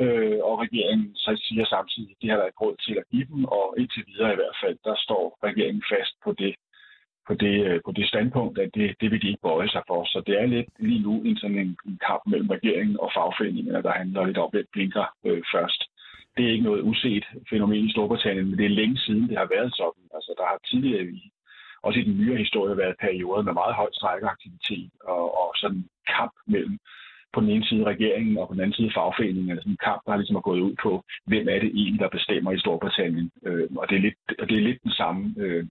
Øh, 0.00 0.38
og 0.48 0.54
regeringen 0.64 1.14
så 1.14 1.42
siger 1.44 1.64
samtidig, 1.64 2.10
at 2.10 2.16
det 2.22 2.30
har 2.30 2.36
været 2.36 2.60
råd 2.60 2.76
til 2.86 2.94
at 3.00 3.08
give 3.10 3.26
dem, 3.32 3.44
og 3.44 3.74
indtil 3.78 4.04
videre 4.06 4.32
i 4.32 4.40
hvert 4.40 4.58
fald, 4.62 4.78
der 4.84 4.96
står 5.06 5.38
regeringen 5.44 5.82
fast 5.92 6.14
på 6.24 6.32
det, 6.32 6.54
på 7.26 7.34
det, 7.34 7.56
øh, 7.66 7.80
på 7.86 7.92
det 7.92 8.08
standpunkt, 8.08 8.58
at 8.58 8.70
det, 8.74 8.96
det 9.00 9.10
vil 9.10 9.22
de 9.22 9.28
ikke 9.28 9.46
bøje 9.48 9.68
sig 9.68 9.82
for. 9.86 10.04
Så 10.04 10.22
det 10.26 10.34
er 10.40 10.46
lidt 10.46 10.68
lige 10.78 11.02
nu 11.02 11.12
en 11.22 11.36
sådan 11.36 11.58
en, 11.58 11.76
en 11.86 11.98
kamp 12.08 12.22
mellem 12.26 12.50
regeringen 12.50 13.00
og 13.00 13.10
fagforeningerne, 13.16 13.82
der 13.82 13.92
handler 14.00 14.26
lidt 14.26 14.38
om, 14.38 14.50
hvem 14.50 14.66
blinker 14.72 15.06
øh, 15.26 15.42
først. 15.54 15.80
Det 16.36 16.44
er 16.44 16.52
ikke 16.52 16.68
noget 16.70 16.82
uset 16.82 17.24
fænomen 17.50 17.86
i 17.86 17.92
Storbritannien, 17.92 18.48
men 18.48 18.58
det 18.58 18.66
er 18.66 18.78
længe 18.80 18.98
siden, 18.98 19.28
det 19.28 19.38
har 19.38 19.48
været 19.56 19.72
sådan. 19.76 20.04
Altså, 20.14 20.34
der 20.38 20.44
har 20.50 20.58
tidligere 20.70 21.04
i, 21.04 21.30
også 21.82 21.98
i 22.00 22.04
den 22.04 22.18
nyere 22.20 22.38
historie 22.44 22.76
været 22.76 22.96
perioder 23.00 23.42
med 23.42 23.52
meget 23.52 23.74
høj 23.74 23.90
strækkeaktivitet 23.92 24.90
og, 25.04 25.24
og 25.40 25.48
sådan 25.56 25.84
kamp 26.16 26.34
mellem 26.46 26.78
på 27.36 27.40
den 27.44 27.50
ene 27.54 27.66
side 27.68 27.84
regeringen 27.92 28.34
og 28.38 28.46
på 28.48 28.54
den 28.54 28.62
anden 28.62 28.78
side 28.78 28.96
fagforeningen, 28.96 29.50
altså 29.54 29.68
en 29.68 29.84
kamp, 29.88 30.00
der 30.06 30.16
ligesom 30.16 30.36
er 30.40 30.48
gået 30.48 30.60
ud 30.68 30.74
på, 30.84 30.92
hvem 31.30 31.46
er 31.54 31.58
det 31.62 31.70
egentlig, 31.80 32.00
der 32.04 32.16
bestemmer 32.18 32.50
i 32.52 32.62
Storbritannien. 32.64 33.28
Øh, 33.46 33.66
og, 33.80 33.84
det 33.88 33.96
er 33.96 34.04
lidt, 34.06 34.18
og 34.40 34.44
det 34.48 34.56
er 34.56 34.66
lidt 34.68 34.80
den 34.86 34.94
samme 35.00 35.22
øh, 35.44 35.62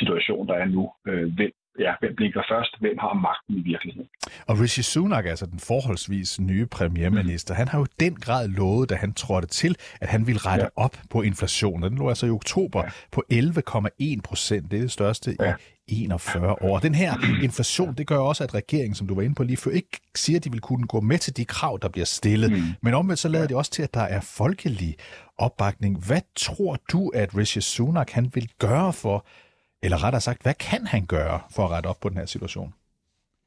situation, 0.00 0.48
der 0.50 0.56
er 0.62 0.68
nu. 0.76 0.84
Øh, 1.08 1.26
hvem, 1.36 1.52
ja, 1.78 1.92
hvem 2.00 2.14
blinker 2.16 2.42
først? 2.52 2.72
Hvem 2.80 2.98
har 3.04 3.12
magten 3.28 3.54
i 3.62 3.62
virkeligheden? 3.72 4.08
Og 4.48 4.54
Rishi 4.60 4.82
Sunak, 4.82 5.26
altså 5.26 5.46
den 5.46 5.60
forholdsvis 5.70 6.40
nye 6.40 6.66
premierminister, 6.66 7.54
mm. 7.54 7.58
han 7.58 7.68
har 7.68 7.78
jo 7.78 7.86
den 8.00 8.14
grad 8.24 8.48
lovet, 8.48 8.90
da 8.90 8.94
han 8.94 9.12
trådte 9.14 9.48
til, 9.48 9.76
at 10.00 10.08
han 10.08 10.26
ville 10.26 10.40
rette 10.48 10.68
ja. 10.76 10.84
op 10.84 10.96
på 11.12 11.22
inflationen. 11.22 11.82
Den 11.82 11.98
lå 11.98 12.08
altså 12.08 12.26
i 12.26 12.30
oktober 12.30 12.80
ja. 12.84 12.90
på 13.12 13.22
11,1 13.32 14.20
procent. 14.28 14.70
Det 14.70 14.76
er 14.76 14.80
det 14.80 14.90
største 14.90 15.30
ja. 15.40 15.54
I 15.88 16.04
41 16.04 16.62
år. 16.62 16.78
Den 16.78 16.94
her 16.94 17.42
inflation, 17.42 17.94
det 17.94 18.06
gør 18.06 18.18
også, 18.18 18.44
at 18.44 18.54
regeringen, 18.54 18.94
som 18.94 19.06
du 19.06 19.14
var 19.14 19.22
inde 19.22 19.34
på 19.34 19.42
lige 19.42 19.56
før, 19.56 19.70
ikke 19.70 20.00
siger, 20.14 20.38
at 20.38 20.44
de 20.44 20.50
vil 20.50 20.60
kunne 20.60 20.86
gå 20.86 21.00
med 21.00 21.18
til 21.18 21.36
de 21.36 21.44
krav, 21.44 21.78
der 21.82 21.88
bliver 21.88 22.04
stillet. 22.04 22.52
Mm. 22.52 22.62
Men 22.82 22.94
omvendt 22.94 23.18
så 23.18 23.28
lader 23.28 23.46
det 23.46 23.56
også 23.56 23.70
til, 23.70 23.82
at 23.82 23.94
der 23.94 24.00
er 24.00 24.20
folkelig 24.20 24.96
opbakning. 25.38 25.98
Hvad 26.06 26.20
tror 26.36 26.76
du, 26.92 27.08
at 27.08 27.36
Rishi 27.36 27.60
Sunak 27.60 28.10
han 28.10 28.30
vil 28.34 28.50
gøre 28.58 28.92
for, 28.92 29.26
eller 29.82 30.04
rettere 30.04 30.20
sagt, 30.20 30.42
hvad 30.42 30.54
kan 30.54 30.86
han 30.86 31.06
gøre 31.06 31.40
for 31.50 31.64
at 31.64 31.70
rette 31.70 31.86
op 31.86 32.00
på 32.00 32.08
den 32.08 32.18
her 32.18 32.26
situation? 32.26 32.74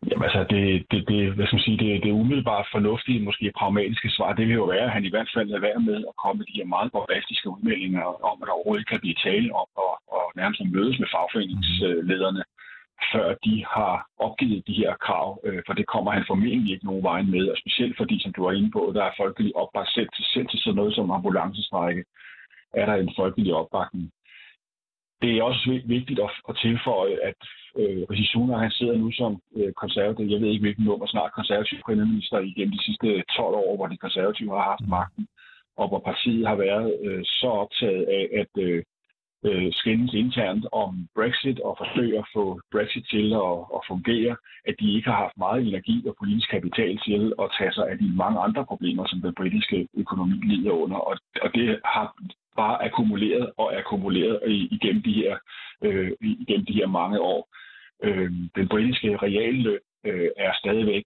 Jamen 0.05 0.23
altså, 0.23 0.41
det, 0.53 0.63
det, 0.91 0.99
det, 1.09 1.19
hvad 1.35 1.45
skal 1.45 1.57
man 1.57 1.67
sige, 1.67 1.81
det, 1.83 2.03
det 2.03 2.11
umiddelbart 2.11 2.67
fornuftige, 2.71 3.25
måske 3.27 3.57
pragmatiske 3.59 4.09
svar, 4.09 4.33
det 4.33 4.47
vil 4.47 4.61
jo 4.61 4.65
være, 4.75 4.87
at 4.87 4.95
han 4.97 5.05
i 5.05 5.09
hvert 5.09 5.29
fald 5.33 5.47
lader 5.47 5.67
være 5.69 5.81
med 5.89 5.99
at 6.09 6.15
komme 6.21 6.37
med 6.37 6.45
de 6.45 6.59
her 6.59 6.73
meget 6.75 6.91
bombastiske 6.91 7.49
udmeldinger 7.49 8.03
om, 8.29 8.37
at 8.41 8.45
der 8.47 8.57
overhovedet 8.57 8.89
kan 8.89 8.99
blive 8.99 9.21
tale 9.27 9.49
om 9.61 9.67
og, 9.85 9.93
og 10.15 10.23
nærmest 10.35 10.61
mødes 10.75 10.99
med 10.99 11.07
fagforeningslederne, 11.15 12.43
før 13.11 13.27
de 13.45 13.65
har 13.75 13.93
opgivet 14.19 14.67
de 14.67 14.79
her 14.81 14.93
krav, 15.05 15.27
øh, 15.45 15.61
for 15.65 15.73
det 15.73 15.85
kommer 15.93 16.11
han 16.11 16.25
formentlig 16.27 16.73
ikke 16.73 16.85
nogen 16.85 17.03
vej 17.03 17.21
med, 17.21 17.43
og 17.51 17.57
specielt 17.57 17.97
fordi, 17.97 18.15
som 18.21 18.33
du 18.33 18.43
var 18.43 18.51
inde 18.51 18.71
på, 18.71 18.91
der 18.95 19.03
er 19.03 19.17
folkelig 19.21 19.55
opbakning. 19.55 19.93
Selv 19.97 20.09
til, 20.15 20.25
selv 20.33 20.47
til 20.49 20.59
sådan 20.59 20.75
noget 20.75 20.95
som 20.95 21.11
ambulancestrække, 21.11 22.03
er 22.73 22.85
der 22.85 22.95
en 22.95 23.11
folkelig 23.19 23.53
opbakning. 23.53 24.11
Det 25.21 25.37
er 25.37 25.43
også 25.43 25.81
vigtigt 25.85 26.19
at, 26.19 26.31
at 26.49 26.57
tilføje, 26.61 27.17
at 27.29 27.39
øh, 27.79 28.01
Rishi 28.09 28.25
Sunak, 28.25 28.61
han 28.61 28.71
sidder 28.71 28.97
nu 28.97 29.11
som 29.11 29.41
øh, 29.57 29.73
konservativ, 29.73 30.25
jeg 30.25 30.41
ved 30.41 30.49
ikke 30.49 30.65
hvilken 30.65 30.85
nummer, 30.85 31.07
snart 31.07 31.31
konservativ 31.33 31.77
premierminister 31.85 32.39
igennem 32.39 32.71
de 32.71 32.83
sidste 32.83 33.23
12 33.37 33.55
år, 33.55 33.75
hvor 33.75 33.87
de 33.87 33.97
konservative 33.97 34.51
har 34.57 34.65
haft 34.71 34.87
magten, 34.87 35.27
og 35.77 35.87
hvor 35.87 35.99
partiet 35.99 36.47
har 36.47 36.55
været 36.55 36.97
øh, 37.05 37.23
så 37.25 37.47
optaget 37.47 38.03
af 38.17 38.25
at 38.41 38.63
øh, 38.63 38.83
øh, 39.45 39.73
skændes 39.73 40.13
internt 40.13 40.65
om 40.71 41.07
Brexit 41.15 41.59
og 41.59 41.73
forsøge 41.77 42.17
at 42.19 42.27
få 42.35 42.61
Brexit 42.71 43.05
til 43.13 43.27
at, 43.33 43.55
at 43.77 43.81
fungere, 43.87 44.35
at 44.69 44.75
de 44.79 44.93
ikke 44.95 45.09
har 45.09 45.19
haft 45.25 45.37
meget 45.37 45.67
energi 45.67 46.07
og 46.07 46.15
politisk 46.19 46.49
kapital 46.49 46.99
til 47.07 47.33
at 47.41 47.47
tage 47.57 47.73
sig 47.73 47.85
af 47.91 47.97
de 47.97 48.09
mange 48.15 48.39
andre 48.39 48.65
problemer, 48.65 49.03
som 49.07 49.21
den 49.21 49.33
britiske 49.39 49.87
økonomi 49.93 50.37
lider 50.51 50.71
under. 50.71 50.97
Og, 50.97 51.17
og 51.41 51.49
det 51.55 51.79
har 51.85 52.07
bare 52.57 52.83
akkumuleret 52.85 53.51
og 53.57 53.77
akkumuleret 53.77 54.39
igennem 54.71 55.01
de 55.03 55.13
her, 55.13 55.37
øh, 55.83 56.11
igennem 56.21 56.65
de 56.65 56.73
her 56.73 56.87
mange 56.87 57.19
år. 57.21 57.49
Øh, 58.03 58.31
den 58.55 58.67
britiske 58.67 59.17
realløn 59.17 59.79
øh, 60.05 60.29
er 60.37 60.53
stadigvæk 60.59 61.05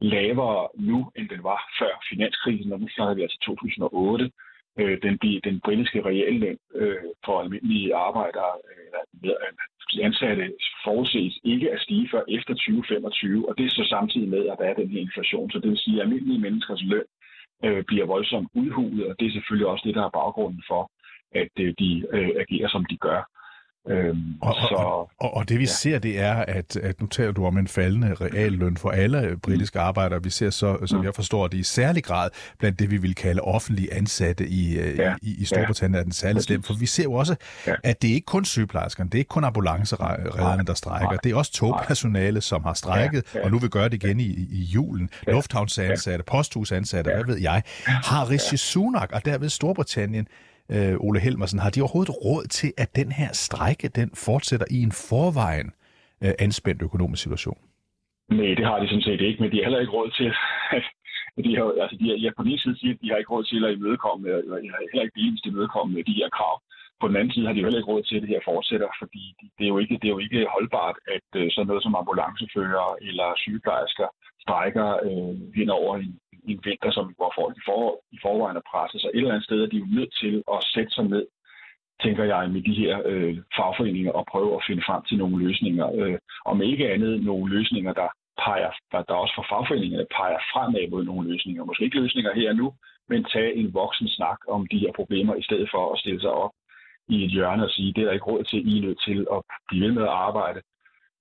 lavere 0.00 0.68
nu, 0.74 1.10
end 1.16 1.28
den 1.28 1.42
var 1.42 1.60
før 1.78 2.04
finanskrisen, 2.10 2.72
og 2.72 2.80
nu 2.80 2.88
snakker 2.88 3.14
vi 3.14 3.22
altså 3.22 3.38
2008. 3.42 4.30
Øh, 4.78 4.98
den, 5.02 5.18
den 5.44 5.60
britiske 5.60 6.04
realløn 6.04 6.58
øh, 6.74 6.96
for 7.24 7.40
almindelige 7.40 7.94
arbejdere, 7.94 8.52
eller 9.22 9.36
øh, 9.94 10.04
ansatte, 10.06 10.52
forudses 10.84 11.38
ikke 11.44 11.72
at 11.72 11.80
stige 11.80 12.08
før 12.10 12.22
efter 12.28 12.54
2025, 12.54 13.48
og 13.48 13.58
det 13.58 13.64
er 13.66 13.70
så 13.70 13.84
samtidig 13.88 14.28
med, 14.28 14.48
at 14.48 14.58
der 14.58 14.64
er 14.64 14.74
den 14.74 14.88
her 14.88 15.00
inflation. 15.00 15.50
Så 15.50 15.58
det 15.58 15.70
vil 15.70 15.78
sige, 15.78 15.96
at 15.96 16.02
almindelige 16.02 16.40
menneskers 16.40 16.82
løn 16.82 17.04
øh, 17.64 17.84
bliver 17.84 18.06
voldsomt 18.06 18.48
udhulet, 18.54 19.06
og 19.06 19.14
det 19.18 19.26
er 19.26 19.32
selvfølgelig 19.32 19.66
også 19.66 19.82
det, 19.86 19.94
der 19.94 20.04
er 20.04 20.16
baggrunden 20.20 20.62
for, 20.68 20.90
at 21.34 21.54
øh, 21.58 21.74
de 21.78 22.06
øh, 22.12 22.30
agerer, 22.42 22.68
som 22.68 22.84
de 22.84 22.96
gør. 22.96 23.20
Øhm, 23.88 24.34
og, 24.42 24.54
så, 24.54 24.74
og, 25.20 25.34
og, 25.36 25.48
det 25.48 25.58
vi 25.58 25.64
ja. 25.64 25.70
ser, 25.70 25.98
det 25.98 26.20
er, 26.20 26.34
at, 26.34 26.76
at 26.76 27.00
nu 27.00 27.06
taler 27.06 27.32
du 27.32 27.46
om 27.46 27.58
en 27.58 27.68
faldende 27.68 28.14
realløn 28.14 28.76
for 28.76 28.90
alle 28.90 29.36
britiske 29.42 29.78
mm. 29.78 29.84
arbejdere. 29.84 30.22
Vi 30.22 30.30
ser 30.30 30.50
så, 30.50 30.86
som 30.86 30.98
mm. 30.98 31.04
jeg 31.04 31.14
forstår 31.14 31.48
det, 31.48 31.58
i 31.58 31.62
særlig 31.62 32.04
grad 32.04 32.30
blandt 32.58 32.78
det, 32.78 32.90
vi 32.90 32.96
vil 32.96 33.14
kalde 33.14 33.40
offentlige 33.40 33.94
ansatte 33.94 34.46
i, 34.48 34.78
øh, 34.78 34.98
ja. 34.98 35.14
i, 35.22 35.34
i 35.38 35.44
Storbritannien, 35.44 35.94
ja. 35.94 35.98
er 35.98 36.02
den 36.02 36.12
særlig 36.12 36.42
slem. 36.42 36.62
For 36.62 36.74
vi 36.74 36.86
ser 36.86 37.02
jo 37.02 37.12
også, 37.12 37.36
ja. 37.66 37.74
at 37.84 38.02
det 38.02 38.10
er 38.10 38.14
ikke 38.14 38.26
kun 38.26 38.44
sygeplejerskerne, 38.44 39.10
det 39.10 39.14
er 39.14 39.20
ikke 39.20 39.28
kun 39.28 39.44
ambulanceredderne, 39.44 40.64
der 40.64 40.74
strækker. 40.74 41.08
Nej. 41.08 41.18
Det 41.24 41.32
er 41.32 41.36
også 41.36 41.52
togpersonale, 41.52 42.40
som 42.40 42.64
har 42.64 42.74
strækket, 42.74 43.24
ja. 43.34 43.38
Ja. 43.38 43.44
og 43.44 43.50
nu 43.50 43.58
vil 43.58 43.70
gøre 43.70 43.88
det 43.88 44.04
igen 44.04 44.20
i, 44.20 44.46
i 44.50 44.62
julen. 44.62 45.10
Ja. 45.26 45.32
Lufthavnsansatte, 45.32 46.24
ja. 46.28 46.32
posthusansatte, 46.32 47.10
ja. 47.10 47.16
hvad 47.16 47.24
ved 47.34 47.42
jeg. 47.42 47.62
Har 47.84 48.30
Rishi 48.30 48.56
Sunak 48.56 49.12
og 49.12 49.24
derved 49.24 49.48
Storbritannien 49.48 50.26
øh, 50.74 50.94
Ole 51.06 51.20
Helmersen, 51.20 51.58
har 51.64 51.70
de 51.70 51.80
overhovedet 51.80 52.14
råd 52.24 52.44
til, 52.58 52.70
at 52.82 52.96
den 53.00 53.12
her 53.12 53.30
strække, 53.32 53.88
den 53.88 54.10
fortsætter 54.26 54.66
i 54.70 54.78
en 54.82 54.92
forvejen 55.08 55.68
øh, 56.24 56.34
anspændt 56.38 56.82
økonomisk 56.82 57.22
situation? 57.22 57.58
Nej, 58.38 58.54
det 58.58 58.64
har 58.70 58.78
de 58.80 58.88
sådan 58.88 59.08
set 59.08 59.20
ikke, 59.20 59.42
men 59.42 59.50
de 59.50 59.56
har 59.56 59.64
heller 59.64 59.84
ikke 59.84 59.96
råd 59.98 60.10
til, 60.20 60.30
at 61.36 61.42
de 61.46 61.52
har, 61.56 61.64
altså 61.82 61.96
de 62.00 62.06
har, 62.08 62.16
ja, 62.24 62.30
på 62.36 62.42
den 62.42 62.50
ene 62.50 62.62
side 62.64 62.78
siger, 62.78 62.94
at 62.94 63.02
de 63.02 63.10
har 63.10 63.18
ikke 63.18 63.32
råd 63.34 63.44
til 63.44 63.64
at 63.64 63.74
imødekomme, 63.76 64.28
eller 64.28 64.56
heller 64.90 65.04
ikke 65.06 65.18
billigst 65.18 65.46
imødekomme 65.46 65.98
øh, 65.98 66.04
de 66.08 66.18
her 66.20 66.28
krav. 66.38 66.56
På 67.00 67.08
den 67.08 67.16
anden 67.16 67.32
side 67.34 67.46
har 67.46 67.54
de 67.54 67.64
heller 67.64 67.80
ikke 67.80 67.92
råd 67.92 68.02
til, 68.02 68.16
at 68.16 68.22
det 68.22 68.34
her 68.34 68.48
fortsætter, 68.52 68.88
fordi 69.00 69.24
det 69.56 69.64
er 69.64 69.72
jo 69.74 69.78
ikke, 69.82 69.94
det 70.00 70.06
er 70.08 70.16
jo 70.16 70.24
ikke 70.26 70.52
holdbart, 70.54 70.96
at 71.16 71.28
øh, 71.40 71.46
sådan 71.50 71.68
noget 71.70 71.82
som 71.82 71.98
ambulancefører 72.00 72.88
eller 73.08 73.28
sygeplejersker 73.42 74.08
strækker 74.44 74.88
øh, 75.08 75.34
hen 75.58 75.70
over 75.78 75.92
en, 75.96 76.12
i 76.48 76.52
en 76.52 76.60
vinter, 76.64 76.90
som, 76.90 77.06
hvor 77.18 77.32
folk 77.38 77.56
i, 77.56 77.62
for, 77.68 78.00
i 78.12 78.18
forvejen 78.22 78.56
er 78.56 78.68
presset. 78.70 79.00
Så 79.00 79.08
et 79.08 79.16
eller 79.16 79.34
andet 79.34 79.48
sted 79.48 79.58
er 79.62 79.66
de 79.66 79.82
jo 79.82 79.86
nødt 79.98 80.12
til 80.20 80.34
at 80.54 80.58
sætte 80.74 80.92
sig 80.96 81.04
ned, 81.04 81.26
tænker 82.04 82.24
jeg, 82.24 82.50
med 82.50 82.62
de 82.62 82.74
her 82.82 83.02
øh, 83.04 83.36
fagforeninger 83.56 84.12
og 84.12 84.26
prøve 84.32 84.54
at 84.54 84.64
finde 84.66 84.82
frem 84.88 85.02
til 85.08 85.18
nogle 85.18 85.36
løsninger. 85.44 85.86
Øh, 86.00 86.18
og 86.44 86.64
ikke 86.64 86.92
andet 86.94 87.24
nogle 87.24 87.46
løsninger, 87.56 87.92
der 87.92 88.08
peger, 88.44 88.72
der, 88.92 89.02
der 89.08 89.14
også 89.14 89.34
for 89.38 89.46
fagforeningerne 89.50 90.06
peger 90.16 90.40
fremad 90.52 90.90
mod 90.90 91.04
nogle 91.04 91.30
løsninger. 91.30 91.64
Måske 91.64 91.84
ikke 91.84 92.00
løsninger 92.00 92.32
her 92.34 92.50
og 92.50 92.56
nu, 92.56 92.68
men 93.08 93.24
tage 93.24 93.54
en 93.54 93.74
voksen 93.74 94.08
snak 94.08 94.38
om 94.48 94.66
de 94.66 94.78
her 94.78 94.92
problemer, 94.92 95.34
i 95.34 95.42
stedet 95.42 95.68
for 95.70 95.92
at 95.92 95.98
stille 95.98 96.20
sig 96.20 96.30
op 96.30 96.52
i 97.08 97.24
et 97.24 97.30
hjørne 97.30 97.64
og 97.64 97.70
sige, 97.70 97.92
det 97.92 98.00
er 98.00 98.06
der 98.06 98.12
ikke 98.12 98.30
råd 98.30 98.44
til, 98.44 98.68
I 98.68 98.78
er 98.78 98.82
nødt 98.86 99.00
til 99.08 99.26
at 99.34 99.40
blive 99.68 99.84
ved 99.84 99.92
med 99.92 100.02
at 100.02 100.16
arbejde 100.28 100.60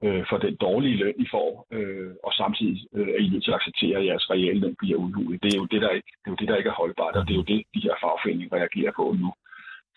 øh, 0.04 0.24
for 0.30 0.38
den 0.38 0.56
dårlige 0.56 0.98
løn, 0.98 1.14
I 1.18 1.28
får, 1.32 1.68
øh, 1.72 2.12
og 2.24 2.34
samtidig 2.34 2.78
øh, 2.96 3.08
er 3.08 3.20
I 3.26 3.28
nødt 3.28 3.44
til 3.44 3.52
at 3.52 3.60
acceptere, 3.60 3.98
at 3.98 4.06
jeres 4.06 4.30
reelle 4.30 4.62
løn 4.62 4.76
bliver 4.80 4.98
udhulet. 4.98 5.44
Det 5.44 5.54
er 5.54 5.58
jo 5.58 5.66
det, 5.66 5.82
der 5.82 5.90
ikke, 5.90 6.12
det 6.22 6.28
er 6.28 6.32
jo 6.32 6.42
det, 6.42 6.48
der 6.48 6.56
ikke 6.56 6.70
er 6.70 6.82
holdbart, 6.82 7.16
og 7.16 7.28
det 7.28 7.34
er 7.34 7.42
jo 7.42 7.50
det, 7.52 7.60
de 7.76 7.86
her 7.86 7.96
fagforeninger 8.04 8.56
reagerer 8.58 8.94
på 8.96 9.16
nu. 9.22 9.30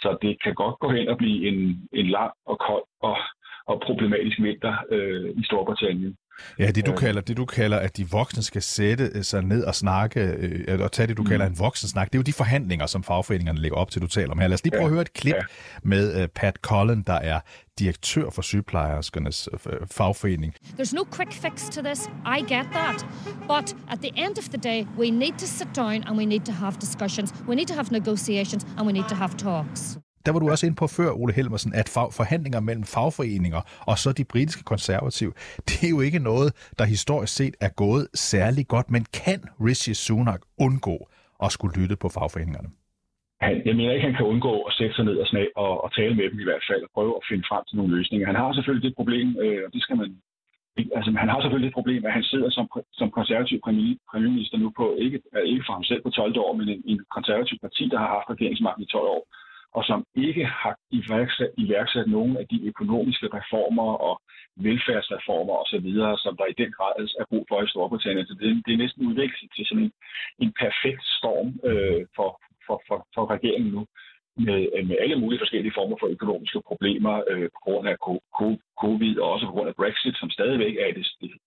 Så 0.03 0.19
det 0.23 0.43
kan 0.43 0.55
godt 0.55 0.77
gå 0.79 0.89
hen 0.97 1.09
og 1.09 1.17
blive 1.19 1.49
en, 1.49 1.59
en 1.93 2.07
lang 2.07 2.33
og 2.47 2.59
kold 2.59 2.85
og, 3.01 3.17
og 3.67 3.81
problematisk 3.87 4.39
vinter 4.43 4.75
øh, 4.91 5.31
i 5.41 5.43
Storbritannien. 5.45 6.17
Ja, 6.59 6.71
det 6.71 6.87
du, 6.87 6.97
kalder, 6.97 7.21
det 7.21 7.37
du 7.37 7.45
kalder, 7.45 7.79
at 7.79 7.97
de 7.97 8.11
voksne 8.11 8.43
skal 8.43 8.63
sætte 8.63 9.11
øh, 9.15 9.25
sig 9.25 9.43
ned 9.43 9.65
og 9.65 9.75
snakke, 9.75 10.21
øh, 10.21 10.81
og 10.81 10.93
tage 10.93 11.07
det, 11.07 11.17
du 11.17 11.23
mm. 11.23 11.29
kalder 11.29 11.47
en 11.47 11.59
voksensnak, 11.59 12.07
det 12.07 12.15
er 12.15 12.19
jo 12.19 12.23
de 12.23 12.33
forhandlinger, 12.33 12.87
som 12.87 13.03
fagforeningerne 13.05 13.59
lægger 13.59 13.77
op 13.77 13.91
til, 13.91 14.03
du 14.03 14.07
taler 14.07 14.33
om 14.33 14.39
her. 14.39 14.49
Lad 14.49 14.55
os 14.55 14.65
lige 14.65 14.71
prøve 14.71 14.83
ja. 14.83 14.87
at 14.87 14.93
høre 14.93 15.03
et 15.03 15.13
klip 15.13 15.35
ja. 15.35 15.43
med 15.83 16.23
uh, 16.23 16.29
Pat 16.35 16.57
Cullen, 16.57 17.03
der 17.03 17.13
er 17.13 17.41
direktør 17.79 18.31
for 18.31 18.43
sygeplejerskernes 18.43 19.49
uh, 19.53 19.59
fagforening. 19.91 20.55
There's 20.79 20.95
no 20.95 21.05
quick 21.05 21.33
fix 21.33 21.69
to 21.71 21.83
this. 21.83 22.09
I 22.27 22.41
get 22.41 22.67
that. 22.73 23.07
But 23.49 23.77
at 23.91 23.99
the 23.99 24.13
end 24.17 24.39
of 24.39 24.45
the 24.45 24.59
day, 24.59 24.87
we 24.99 25.11
need 25.11 25.35
to 25.39 25.47
sit 25.47 25.69
down 25.77 26.09
and 26.09 26.19
we 26.19 26.25
need 26.25 26.45
to 26.45 26.53
have 26.53 26.77
discussions. 26.81 27.35
We 27.49 27.55
need 27.55 27.69
to 27.69 27.75
have 27.75 27.91
negotiations 27.91 28.67
and 28.77 28.87
we 28.87 28.93
need 28.93 29.09
to 29.09 29.15
have 29.15 29.37
talks 29.37 30.02
der 30.25 30.33
var 30.33 30.41
du 30.41 30.51
også 30.51 30.67
ind 30.67 30.77
på 30.77 30.87
før, 30.87 31.11
Ole 31.21 31.33
Helmersen, 31.39 31.73
at 31.75 31.89
forhandlinger 32.21 32.61
mellem 32.61 32.85
fagforeninger 32.85 33.61
og 33.91 33.97
så 34.03 34.13
de 34.13 34.25
britiske 34.33 34.65
konservative, 34.73 35.33
det 35.69 35.85
er 35.87 35.93
jo 35.97 36.01
ikke 36.01 36.19
noget, 36.19 36.49
der 36.79 36.85
historisk 36.85 37.35
set 37.37 37.55
er 37.61 37.73
gået 37.83 38.05
særlig 38.15 38.65
godt, 38.69 38.91
men 38.91 39.03
kan 39.25 39.41
Rishi 39.67 39.95
Sunak 39.95 40.41
undgå 40.67 40.97
at 41.45 41.53
skulle 41.53 41.75
lytte 41.81 41.97
på 42.03 42.09
fagforeningerne? 42.09 42.71
Han, 43.45 43.55
jeg 43.67 43.77
mener 43.77 43.93
ikke, 43.93 44.09
han 44.11 44.19
kan 44.19 44.27
undgå 44.33 44.55
at 44.69 44.73
sætte 44.79 44.95
sig 44.97 45.05
ned 45.05 45.17
og, 45.23 45.27
snab, 45.27 45.49
og, 45.57 45.85
og 45.85 45.89
tale 45.95 46.15
med 46.15 46.31
dem 46.31 46.41
i 46.41 46.49
hvert 46.49 46.65
fald, 46.71 46.83
og 46.87 46.91
prøve 46.97 47.15
at 47.21 47.27
finde 47.31 47.45
frem 47.51 47.65
til 47.69 47.77
nogle 47.77 47.97
løsninger. 47.97 48.27
Han 48.27 48.41
har 48.41 48.53
selvfølgelig 48.53 48.87
det 48.89 48.99
problem, 49.01 49.29
øh, 49.45 49.61
og 49.67 49.73
det 49.75 49.83
skal 49.83 49.97
man 49.97 50.11
Altså, 50.99 51.11
han 51.23 51.29
har 51.29 51.41
selvfølgelig 51.41 51.69
et 51.69 51.79
problem, 51.81 52.05
at 52.05 52.13
han 52.13 52.23
sidder 52.23 52.51
som, 52.51 52.67
som 52.93 53.11
konservativ 53.11 53.59
premierminister 54.11 54.59
nu 54.59 54.69
på, 54.77 54.97
ikke, 55.05 55.19
ikke 55.53 55.65
for 55.67 55.73
ham 55.73 55.85
selv 55.85 56.03
på 56.03 56.11
12 56.11 56.39
år, 56.39 56.53
men 56.59 56.69
en, 56.69 56.83
en 56.87 57.01
konservativ 57.17 57.59
parti, 57.59 57.85
der 57.93 57.99
har 57.99 58.11
haft 58.17 58.31
regeringsmagten 58.31 58.83
i 58.83 58.93
12 58.93 59.07
år 59.17 59.23
og 59.77 59.85
som 59.85 60.05
ikke 60.15 60.45
har 60.45 60.75
iværksat, 60.91 61.51
iværksat 61.57 62.07
nogen 62.07 62.37
af 62.37 62.47
de 62.53 62.59
økonomiske 62.71 63.29
reformer 63.39 63.93
og 64.09 64.15
velfærdsreformer 64.57 65.55
osv., 65.63 65.89
som 66.25 66.37
der 66.37 66.47
i 66.51 66.59
den 66.63 66.73
grad 66.73 66.95
er 67.21 67.25
brug 67.31 67.45
for 67.49 67.63
i 67.63 67.69
Storbritannien. 67.69 68.27
Så 68.27 68.35
det, 68.41 68.63
det 68.67 68.73
er 68.73 68.83
næsten 68.85 69.07
udviklet 69.07 69.51
til 69.57 69.67
sådan 69.67 69.85
en, 69.85 69.93
en 70.39 70.53
perfekt 70.63 71.05
storm 71.19 71.49
øh, 71.71 72.03
for, 72.17 72.31
for, 72.67 72.83
for, 72.89 72.99
for 73.15 73.25
regeringen 73.35 73.73
nu, 73.77 73.87
med, 74.37 74.61
med 74.89 74.97
alle 75.01 75.17
mulige 75.21 75.41
forskellige 75.41 75.77
former 75.79 75.97
for 76.01 76.07
økonomiske 76.07 76.61
problemer 76.71 77.15
øh, 77.31 77.49
på 77.55 77.61
grund 77.67 77.89
af 77.89 77.97
covid 78.83 79.19
og 79.19 79.33
også 79.33 79.47
på 79.47 79.53
grund 79.53 79.69
af 79.69 79.77
Brexit, 79.81 80.17
som 80.19 80.31
stadigvæk 80.31 80.75
er 80.77 80.87
et, 80.87 80.99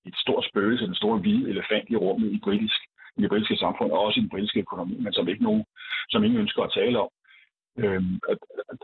et 0.10 0.16
stort 0.24 0.46
spøgelse, 0.50 0.86
en 0.86 1.02
stor 1.02 1.18
hvide 1.18 1.50
elefant 1.50 1.90
i 1.90 1.96
rummet 1.96 2.32
i, 2.32 2.40
britisk, 2.44 2.80
i 3.18 3.22
det 3.22 3.30
britiske 3.30 3.58
samfund, 3.58 3.92
og 3.92 4.00
også 4.00 4.20
i 4.20 4.22
den 4.22 4.30
britiske 4.30 4.60
økonomi, 4.60 4.96
men 5.00 5.14
som 5.14 5.28
ikke 5.28 5.44
nogen, 5.44 5.66
som 6.10 6.24
ingen 6.24 6.40
ønsker 6.40 6.64
at 6.64 6.74
tale 6.74 7.00
om. 7.00 7.10
Øhm, 7.84 8.20
og, 8.30 8.36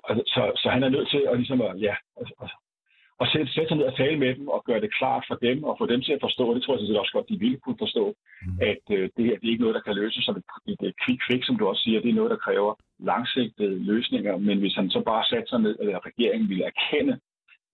og, 0.04 0.16
så, 0.34 0.42
så 0.62 0.70
han 0.70 0.84
er 0.84 0.90
nødt 0.90 1.10
til 1.10 1.22
at, 1.30 1.38
ligesom 1.38 1.62
at, 1.62 1.82
ja, 1.82 1.96
at, 2.22 2.28
at, 3.22 3.28
sætte, 3.32 3.54
sætte 3.54 3.70
sig 3.70 3.78
ned 3.78 3.86
og 3.86 3.98
tale 3.98 4.18
med 4.20 4.36
dem 4.36 4.48
og 4.48 4.64
gøre 4.66 4.82
det 4.82 4.96
klart 5.00 5.24
for 5.28 5.36
dem 5.36 5.64
og 5.64 5.76
få 5.80 5.86
dem 5.86 6.02
til 6.02 6.14
at 6.14 6.24
forstå, 6.26 6.54
det 6.54 6.64
tror 6.64 6.78
jeg 6.78 7.00
også 7.00 7.14
godt, 7.14 7.30
de 7.30 7.40
ville 7.40 7.58
kunne 7.58 7.82
forstå, 7.86 8.16
mm. 8.46 8.58
at 8.72 8.84
øh, 8.98 9.10
det 9.16 9.26
her 9.26 9.38
det 9.38 9.46
er 9.48 9.54
ikke 9.54 9.66
noget, 9.66 9.76
der 9.76 9.88
kan 9.88 9.96
løses 9.96 10.26
som 10.26 10.36
et, 10.38 10.44
et, 10.72 10.82
et 10.88 10.96
quick 11.04 11.22
fix, 11.28 11.46
som 11.46 11.58
du 11.58 11.68
også 11.68 11.82
siger. 11.84 12.02
Det 12.02 12.10
er 12.10 12.20
noget, 12.20 12.32
der 12.32 12.46
kræver 12.46 12.74
langsigtede 13.00 13.84
løsninger, 13.92 14.38
men 14.38 14.60
hvis 14.60 14.76
han 14.76 14.90
så 14.90 15.02
bare 15.12 15.26
satte 15.26 15.50
sig 15.50 15.60
ned, 15.60 15.76
eller 15.80 16.06
regeringen 16.10 16.50
ville 16.50 16.66
erkende, 16.72 17.20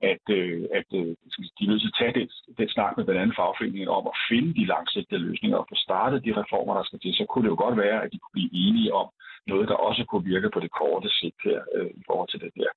at, 0.01 0.25
øh, 0.29 0.63
at 0.79 0.89
øh, 0.99 1.11
de 1.55 1.63
er 1.65 1.69
nødt 1.69 1.81
til 1.81 1.93
at 1.93 1.99
tage 1.99 2.13
det, 2.19 2.25
det 2.57 2.71
snak 2.71 2.97
med 2.97 3.05
blandt 3.05 3.21
andet 3.21 3.35
fagforeningen 3.35 3.89
om 3.97 4.07
at 4.11 4.19
finde 4.29 4.51
de 4.59 4.65
langsigtede 4.65 5.21
løsninger 5.27 5.57
og 5.57 5.67
få 5.69 5.75
startet 5.75 6.25
de 6.25 6.37
reformer, 6.41 6.73
der 6.73 6.83
skal 6.83 6.99
til, 6.99 7.13
så 7.13 7.25
kunne 7.25 7.43
det 7.45 7.53
jo 7.53 7.63
godt 7.65 7.77
være, 7.77 8.03
at 8.03 8.11
de 8.11 8.19
kunne 8.19 8.37
blive 8.37 8.53
enige 8.65 8.93
om 8.93 9.07
noget, 9.47 9.67
der 9.67 9.75
også 9.87 10.03
kunne 10.05 10.25
virke 10.33 10.49
på 10.53 10.59
det 10.59 10.71
korte 10.71 11.09
sigt 11.09 11.39
her 11.43 11.59
øh, 11.75 11.91
i 12.01 12.03
forhold 12.07 12.29
til 12.29 12.39
det 12.39 12.51
der 12.55 12.71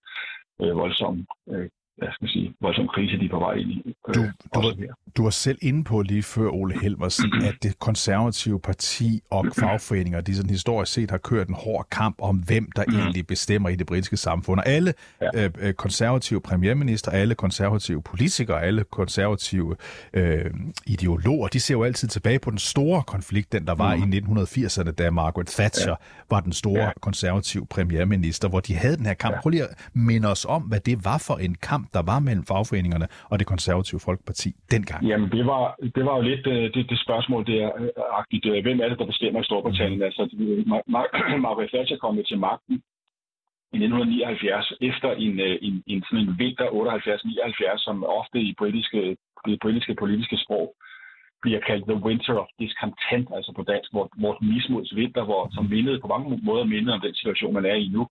øh, 0.62 0.76
voldsomme 0.76 1.26
øh, 1.50 1.68
hvad 2.00 2.12
skal 2.12 2.28
sige, 2.28 2.54
voldsom 2.61 2.88
krise, 2.94 3.18
de 3.20 3.24
er 3.24 3.35
på 3.37 3.38
vej 3.46 3.54
ind 3.62 3.70
i. 3.70 3.78
Øh, 4.09 4.14
du, 4.14 4.20
du, 4.54 4.59
var, 4.64 4.72
du 5.16 5.22
var 5.22 5.30
selv 5.30 5.58
inde 5.62 5.84
på 5.84 6.02
lige 6.02 6.22
før, 6.22 6.48
Ole 6.48 6.80
Helmersen, 6.80 7.32
at 7.44 7.54
det 7.62 7.78
konservative 7.78 8.60
parti 8.60 9.20
og 9.30 9.46
fagforeninger, 9.58 10.20
de 10.20 10.36
sådan 10.36 10.50
historisk 10.50 10.92
set 10.92 11.10
har 11.10 11.18
kørt 11.18 11.48
en 11.48 11.54
hård 11.54 11.86
kamp 11.90 12.16
om, 12.18 12.36
hvem 12.36 12.70
der 12.76 12.84
mm. 12.88 12.98
egentlig 12.98 13.26
bestemmer 13.26 13.68
i 13.68 13.76
det 13.76 13.86
britiske 13.86 14.16
samfund. 14.16 14.60
Og 14.60 14.68
alle 14.68 14.94
ja. 15.20 15.44
øh, 15.44 15.50
øh 15.58 15.74
konservative 15.74 16.40
premierminister, 16.40 17.10
alle 17.10 17.34
konservative 17.34 18.02
politikere, 18.02 18.62
alle 18.62 18.84
konservative 18.90 19.76
øh, 20.12 20.50
ideologer, 20.86 21.48
de 21.48 21.60
ser 21.60 21.74
jo 21.74 21.84
altid 21.84 22.08
tilbage 22.08 22.38
på 22.38 22.50
den 22.50 22.58
store 22.58 23.02
konflikt, 23.02 23.52
den 23.52 23.66
der 23.66 23.74
var 23.74 23.96
mm. 23.96 24.12
i 24.12 24.18
1980'erne, 24.18 24.90
da 24.90 25.10
Margaret 25.10 25.46
Thatcher 25.46 25.90
ja. 25.90 25.94
var 26.30 26.40
den 26.40 26.52
store 26.52 26.82
ja. 26.82 26.90
konservative 27.00 27.66
premierminister, 27.66 28.48
hvor 28.48 28.60
de 28.60 28.74
havde 28.74 28.96
den 28.96 29.06
her 29.06 29.14
kamp. 29.14 29.34
Ja. 29.34 29.40
Prøv 29.40 29.50
lige 29.50 29.62
at 29.62 29.68
minde 29.92 30.28
os 30.28 30.46
om, 30.48 30.62
hvad 30.62 30.80
det 30.80 31.04
var 31.04 31.18
for 31.18 31.36
en 31.36 31.54
kamp, 31.54 31.88
der 31.94 32.02
var 32.02 32.18
mellem 32.18 32.44
fagforeningerne 32.44 33.08
og 33.24 33.38
det 33.38 33.46
konservative 33.46 34.00
folkeparti 34.00 34.56
dengang? 34.70 34.99
Jamen, 35.02 35.30
det 35.30 35.46
var, 35.46 35.76
det 35.94 36.04
var 36.04 36.16
jo 36.16 36.22
lidt 36.22 36.46
øh, 36.46 36.74
det, 36.74 36.90
det 36.90 37.00
spørgsmål 37.00 37.46
der, 37.46 37.64
øh, 37.78 37.88
agtigt, 38.20 38.46
øh, 38.46 38.62
hvem 38.62 38.80
er 38.80 38.88
det, 38.88 38.98
der 38.98 39.06
bestemmer 39.06 39.40
i 39.40 39.44
Storbritannien? 39.44 39.98
Mm. 39.98 40.08
Altså, 40.08 40.22
Margaret 41.46 41.70
Thatcher 41.70 41.98
kom 41.98 42.24
til 42.28 42.38
magten 42.38 42.82
i 43.72 43.76
1979 43.76 44.72
efter 44.80 45.10
en, 45.12 45.40
en, 45.40 45.82
en, 45.86 46.02
sådan 46.02 46.24
en 46.24 46.38
vinter 46.38 46.66
78-79, 47.76 47.84
som 47.86 48.04
ofte 48.04 48.38
i 48.40 48.54
britiske, 48.58 49.16
det 49.46 49.58
britiske 49.62 49.94
politiske 49.94 50.36
sprog 50.44 50.74
bliver 51.42 51.60
kaldt 51.60 51.84
The 51.84 52.02
Winter 52.06 52.34
of 52.42 52.48
Discontent, 52.58 53.28
altså 53.36 53.52
på 53.56 53.62
dansk, 53.62 53.92
hvor, 53.92 54.08
hvor 54.16 54.38
mismods 54.40 54.96
vinter, 54.96 55.24
hvor, 55.24 55.48
som 55.54 55.64
mindede, 55.64 56.00
på 56.00 56.08
mange 56.14 56.40
måder 56.42 56.64
mindede 56.64 56.94
om 56.94 57.00
den 57.00 57.14
situation, 57.14 57.54
man 57.54 57.66
er 57.66 57.74
i 57.74 57.88
nu, 57.88 58.08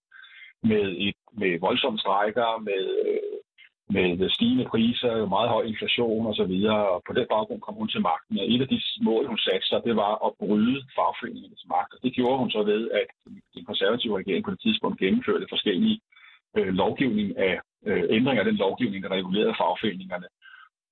med, 0.63 0.95
et, 1.07 1.19
med 1.33 1.59
voldsomme 1.59 1.99
strækker, 1.99 2.61
med 2.69 2.81
med 3.89 4.29
stigende 4.29 4.65
priser, 4.65 5.25
meget 5.35 5.49
høj 5.49 5.63
inflation 5.63 6.27
osv., 6.27 6.55
og 6.93 7.03
på 7.07 7.13
den 7.17 7.27
baggrund 7.33 7.61
kom 7.61 7.75
hun 7.75 7.87
til 7.87 8.01
magten. 8.01 8.39
Og 8.39 8.45
et 8.53 8.61
af 8.61 8.67
de 8.67 8.81
mål, 9.01 9.27
hun 9.27 9.37
satte 9.37 9.67
sig, 9.67 9.81
det 9.87 9.95
var 9.95 10.13
at 10.25 10.31
bryde 10.39 10.77
fagforeningernes 10.95 11.65
magt. 11.75 11.93
Og 11.93 11.99
det 12.03 12.13
gjorde 12.13 12.37
hun 12.41 12.51
så 12.51 12.63
ved, 12.63 12.91
at 13.01 13.09
den 13.55 13.65
konservative 13.65 14.17
regering 14.19 14.43
på 14.45 14.51
det 14.51 14.61
tidspunkt 14.61 14.99
gennemførte 14.99 15.45
forskellige 15.49 15.99
øh, 16.57 16.73
lovgivning 16.81 17.37
af 17.37 17.59
øh, 17.87 18.03
ændringer 18.09 18.41
af 18.43 18.49
den 18.49 18.61
lovgivning, 18.65 19.03
der 19.03 19.15
regulerede 19.17 19.59
fagforeningerne, 19.61 20.27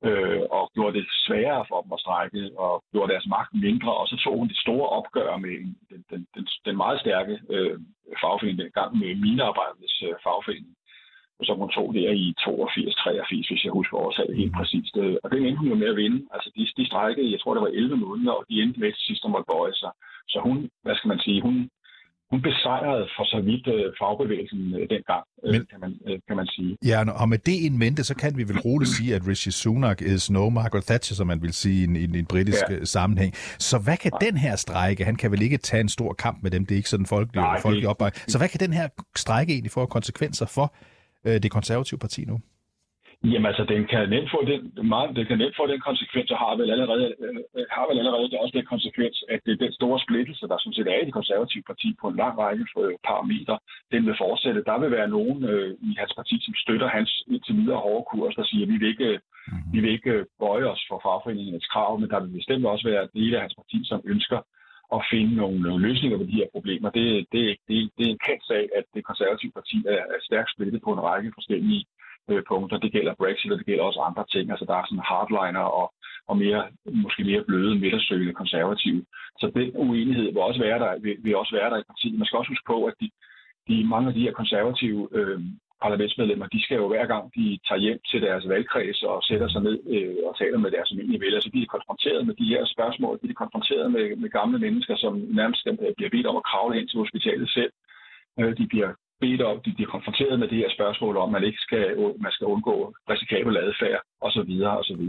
øh, 0.07 0.41
og 0.57 0.63
gjorde 0.75 0.97
det 0.97 1.05
sværere 1.25 1.65
for 1.69 1.81
dem 1.81 1.91
at 1.93 2.03
strække, 2.05 2.41
og 2.65 2.83
gjorde 2.91 3.12
deres 3.13 3.27
magt 3.36 3.53
mindre, 3.53 3.91
og 3.99 4.07
så 4.07 4.15
tog 4.23 4.38
hun 4.39 4.47
det 4.47 4.57
store 4.65 4.89
opgør 4.89 5.38
med 5.38 5.55
den, 5.89 6.01
den, 6.12 6.27
den, 6.36 6.47
den 6.65 6.77
meget 6.77 6.99
stærke 6.99 7.33
øh, 7.55 7.79
fagforening 8.21 8.60
dengang 8.60 8.91
med 9.01 9.15
minearbejdernes 9.15 10.03
øh, 10.07 10.15
fagforening 10.23 10.76
som 11.43 11.58
hun 11.58 11.69
tog 11.69 11.88
der 11.93 12.12
i 12.23 12.26
82-83, 12.39 13.50
hvis 13.50 13.65
jeg 13.65 13.71
husker 13.80 13.97
årsaget 13.97 14.39
helt 14.41 14.54
præcist. 14.60 14.95
Og 15.23 15.28
den 15.32 15.45
endte 15.45 15.60
hun 15.62 15.69
jo 15.73 15.76
med 15.76 15.89
at 15.93 16.00
vinde. 16.04 16.19
Altså, 16.34 16.50
de, 16.56 16.62
de 16.78 16.86
strækkede, 16.91 17.32
jeg 17.32 17.39
tror, 17.39 17.54
det 17.54 17.63
var 17.67 17.73
11 17.73 17.97
måneder, 18.06 18.32
og 18.32 18.43
de 18.50 18.62
endte 18.62 18.80
med 18.80 18.91
til 18.93 19.04
sidst, 19.08 19.26
at 19.26 19.32
måtte 19.32 19.50
bøje 19.54 19.76
sig. 19.82 19.91
Så 20.28 20.38
hun, 20.47 20.58
hvad 20.84 20.95
skal 20.95 21.08
man 21.13 21.19
sige, 21.19 21.41
hun, 21.41 21.56
hun 22.32 22.41
besejrede 22.41 23.06
for 23.15 23.26
så 23.34 23.39
vidt 23.47 23.67
øh, 23.76 23.86
fagbevægelsen 24.00 24.62
øh, 24.80 24.89
dengang, 24.93 25.23
øh, 25.43 25.52
Men, 25.54 25.65
kan, 25.71 25.80
man, 25.80 25.93
øh, 26.08 26.19
kan 26.28 26.36
man 26.36 26.47
sige. 26.56 26.78
Ja, 26.91 26.97
og 27.21 27.30
med 27.30 27.38
det 27.38 27.58
in 27.67 27.78
mente, 27.78 28.04
så 28.04 28.15
kan 28.15 28.38
vi 28.38 28.43
vel 28.43 28.60
roligt 28.60 28.91
sige, 28.97 29.15
at 29.15 29.21
Rishi 29.28 29.52
Sunak 29.52 30.02
is 30.02 30.32
no 30.32 30.50
Margaret 30.50 30.86
Thatcher, 30.86 31.15
som 31.15 31.28
man 31.28 31.41
vil 31.41 31.54
sige 31.54 31.82
i 31.82 31.84
en, 31.84 31.95
en, 31.95 32.15
en 32.15 32.26
britisk 32.26 32.63
ja. 32.69 32.76
Øh, 32.76 32.86
sammenhæng. 32.86 33.34
Så 33.69 33.78
hvad 33.86 33.97
kan 33.97 34.12
Nej. 34.12 34.19
den 34.28 34.38
her 34.38 34.56
strække? 34.56 35.06
Han 35.06 35.15
kan 35.15 35.32
vel 35.32 35.41
ikke 35.41 35.58
tage 35.58 35.82
en 35.82 35.89
stor 35.89 36.13
kamp 36.13 36.43
med 36.43 36.52
dem, 36.52 36.65
det 36.65 36.71
er 36.76 36.78
ikke 36.78 36.89
sådan 36.89 37.06
folkelig, 37.06 37.41
Nej, 37.41 37.62
folkelig 37.62 37.89
opbakning. 37.89 38.32
Så 38.32 38.38
hvad 38.38 38.50
kan 38.50 38.60
den 38.60 38.73
her 38.73 38.88
strække 39.15 39.54
egentlig 39.54 39.71
få 39.71 39.86
konsekvenser 39.86 40.45
for 40.45 40.73
øh, 41.27 41.35
det 41.43 41.51
konservative 41.51 41.99
parti 41.99 42.21
nu? 42.25 42.37
Jamen 43.23 43.45
altså, 43.51 43.63
den 43.73 43.81
kan 43.91 44.09
nemt 44.09 44.29
få 44.35 44.39
den, 44.51 44.87
meget, 44.93 45.15
den, 45.15 45.25
kan 45.25 45.37
nemt 45.37 45.57
få 45.59 45.67
den 45.67 45.79
konsekvens, 45.89 46.31
og 46.31 46.37
har 46.37 46.53
vel 46.59 46.69
allerede, 46.71 47.05
øh, 47.25 47.65
har 47.75 47.85
vel 47.89 47.99
allerede 47.99 48.23
også 48.43 48.55
den 48.59 48.65
konsekvens, 48.73 49.15
at 49.33 49.39
det 49.45 49.59
den 49.59 49.73
store 49.79 49.99
splittelse, 50.05 50.47
der 50.47 50.57
sådan 50.57 50.77
set 50.77 50.87
er 50.87 50.99
i 51.01 51.05
det 51.05 51.17
konservative 51.19 51.63
parti 51.71 51.89
på 52.01 52.07
en 52.07 52.19
lang 52.21 52.37
række 52.43 52.65
parametre, 53.07 53.57
den 53.91 54.05
vil 54.07 54.15
fortsætte. 54.23 54.67
Der 54.69 54.77
vil 54.79 54.91
være 54.91 55.09
nogen 55.17 55.43
øh, 55.51 55.69
i 55.89 55.91
hans 56.01 56.13
parti, 56.19 56.35
som 56.45 56.53
støtter 56.63 56.87
hans 56.97 57.11
indtil 57.27 57.55
videre 57.61 57.83
hårde 57.85 58.05
kurs, 58.11 58.35
der 58.35 58.45
siger, 58.45 58.63
at 58.65 58.71
vi 58.71 58.77
vil 58.77 58.89
ikke, 58.93 59.11
mm-hmm. 59.13 59.73
vi 59.73 59.79
vil 59.83 59.91
ikke 59.97 60.25
bøje 60.39 60.67
os 60.73 60.83
for 60.89 60.97
fagforeningens 61.05 61.67
krav, 61.73 61.99
men 61.99 62.09
der 62.09 62.19
vil 62.19 62.37
bestemt 62.39 62.65
også 62.65 62.85
være 62.91 63.07
dele 63.17 63.35
af 63.37 63.41
hans 63.45 63.55
parti, 63.61 63.79
som 63.91 63.99
ønsker 64.13 64.39
at 64.95 65.02
finde 65.12 65.36
nogle, 65.36 65.60
nogle 65.62 65.88
løsninger 65.88 66.17
på 66.17 66.23
de 66.23 66.39
her 66.41 66.50
problemer. 66.56 66.89
Det, 66.89 67.06
det, 67.32 67.43
det, 67.67 67.76
det 67.97 68.04
er 68.06 68.13
en 68.13 68.26
kendt 68.28 68.43
sag, 68.47 68.63
at 68.78 68.86
det 68.93 69.10
konservative 69.10 69.52
parti 69.52 69.78
er, 69.88 70.04
er 70.15 70.19
stærkt 70.21 70.52
splittet 70.52 70.82
på 70.84 70.91
en 70.93 71.04
række 71.10 71.32
forskellige 71.38 71.86
øh, 72.30 72.43
punkter. 72.47 72.78
Det 72.78 72.91
gælder 72.91 73.13
Brexit, 73.21 73.52
og 73.52 73.58
det 73.58 73.65
gælder 73.65 73.84
også 73.84 74.00
andre 74.00 74.26
ting. 74.34 74.52
Altså, 74.52 74.65
der 74.65 74.76
er 74.78 74.86
sådan 74.86 75.10
hardliner 75.12 75.65
og, 75.80 75.88
og 76.30 76.38
mere, 76.38 76.63
måske 76.86 77.23
mere 77.23 77.43
bløde, 77.47 77.80
midtersøgende 77.80 78.34
konservative. 78.34 79.06
Så 79.39 79.52
den 79.56 79.71
uenighed 79.76 80.26
vil 80.34 80.47
også 80.50 80.62
være 80.67 80.80
der, 80.80 81.00
vil, 81.00 81.15
vil 81.23 81.36
også 81.36 81.56
være 81.56 81.69
der 81.69 81.78
i 81.80 81.89
partiet. 81.91 82.17
Man 82.17 82.26
skal 82.26 82.38
også 82.38 82.52
huske 82.52 82.69
på, 82.73 82.86
at 82.86 82.93
de, 83.02 83.10
de, 83.67 83.88
mange 83.93 84.08
af 84.08 84.13
de 84.13 84.26
her 84.26 84.34
konservative 84.41 85.08
øh, 85.17 85.39
parlamentsmedlemmer, 85.81 86.47
de 86.47 86.63
skal 86.63 86.77
jo 86.81 86.87
hver 86.87 87.05
gang, 87.05 87.23
de 87.35 87.59
tager 87.67 87.79
hjem 87.85 87.99
til 88.11 88.21
deres 88.21 88.47
valgkreds 88.47 89.03
og 89.03 89.23
sætter 89.23 89.47
sig 89.49 89.61
ned 89.67 89.77
øh, 89.95 90.15
og 90.27 90.37
taler 90.37 90.57
med 90.57 90.71
deres 90.71 90.91
almindelige 90.91 91.21
vælgere, 91.21 91.41
så 91.41 91.49
bliver 91.49 91.65
de 91.65 91.75
konfronteret 91.75 92.27
med 92.27 92.35
de 92.35 92.51
her 92.53 92.63
spørgsmål, 92.65 93.19
de 93.21 93.29
er 93.29 93.41
konfronteret 93.43 93.91
med, 93.91 94.15
med 94.15 94.29
gamle 94.29 94.59
mennesker, 94.59 94.95
som 95.03 95.13
nærmest 95.39 95.67
øh, 95.67 95.93
bliver 95.97 96.09
bedt 96.15 96.27
om 96.31 96.37
at 96.41 96.47
kravle 96.49 96.79
ind 96.79 96.87
til 96.87 96.99
hospitalet 97.03 97.49
selv. 97.49 97.71
Øh, 98.39 98.57
de 98.57 98.67
bliver 98.67 98.91
bedt 99.21 99.41
om, 99.41 99.62
de 99.65 99.73
bliver 99.75 99.91
konfronteret 99.95 100.39
med 100.39 100.47
det 100.47 100.58
her 100.58 100.69
spørgsmål 100.77 101.17
om, 101.17 101.30
at 101.30 101.36
man 101.38 101.47
ikke 101.49 101.62
skal, 101.67 101.86
man 102.25 102.32
skal 102.32 102.47
undgå 102.53 102.75
risikabel 103.10 103.58
adfærd 103.58 104.01
osv. 104.21 104.53
osv. 104.82 105.03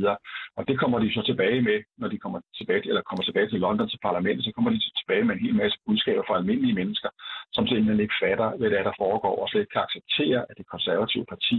Og 0.56 0.62
det 0.68 0.78
kommer 0.80 0.98
de 0.98 1.14
så 1.16 1.22
tilbage 1.30 1.60
med, 1.68 1.78
når 2.00 2.08
de 2.08 2.18
kommer 2.18 2.40
tilbage, 2.58 2.88
eller 2.88 3.02
kommer 3.02 3.24
tilbage 3.24 3.48
til 3.50 3.60
London 3.60 3.88
til 3.88 4.00
parlamentet, 4.08 4.44
så 4.44 4.52
kommer 4.52 4.70
de 4.70 4.80
så 4.80 4.90
tilbage 5.00 5.24
med 5.24 5.34
en 5.34 5.44
hel 5.46 5.54
masse 5.54 5.78
budskaber 5.86 6.22
fra 6.26 6.36
almindelige 6.36 6.78
mennesker, 6.80 7.10
som 7.52 7.66
simpelthen 7.66 8.00
ikke 8.00 8.20
fatter, 8.22 8.48
hvad 8.56 8.70
det 8.70 8.78
er, 8.78 8.86
der 8.90 9.00
foregår, 9.04 9.34
og 9.42 9.48
slet 9.48 9.60
ikke 9.60 9.74
kan 9.76 9.86
acceptere, 9.88 10.40
at 10.50 10.54
det 10.58 10.66
konservative 10.74 11.26
parti 11.32 11.58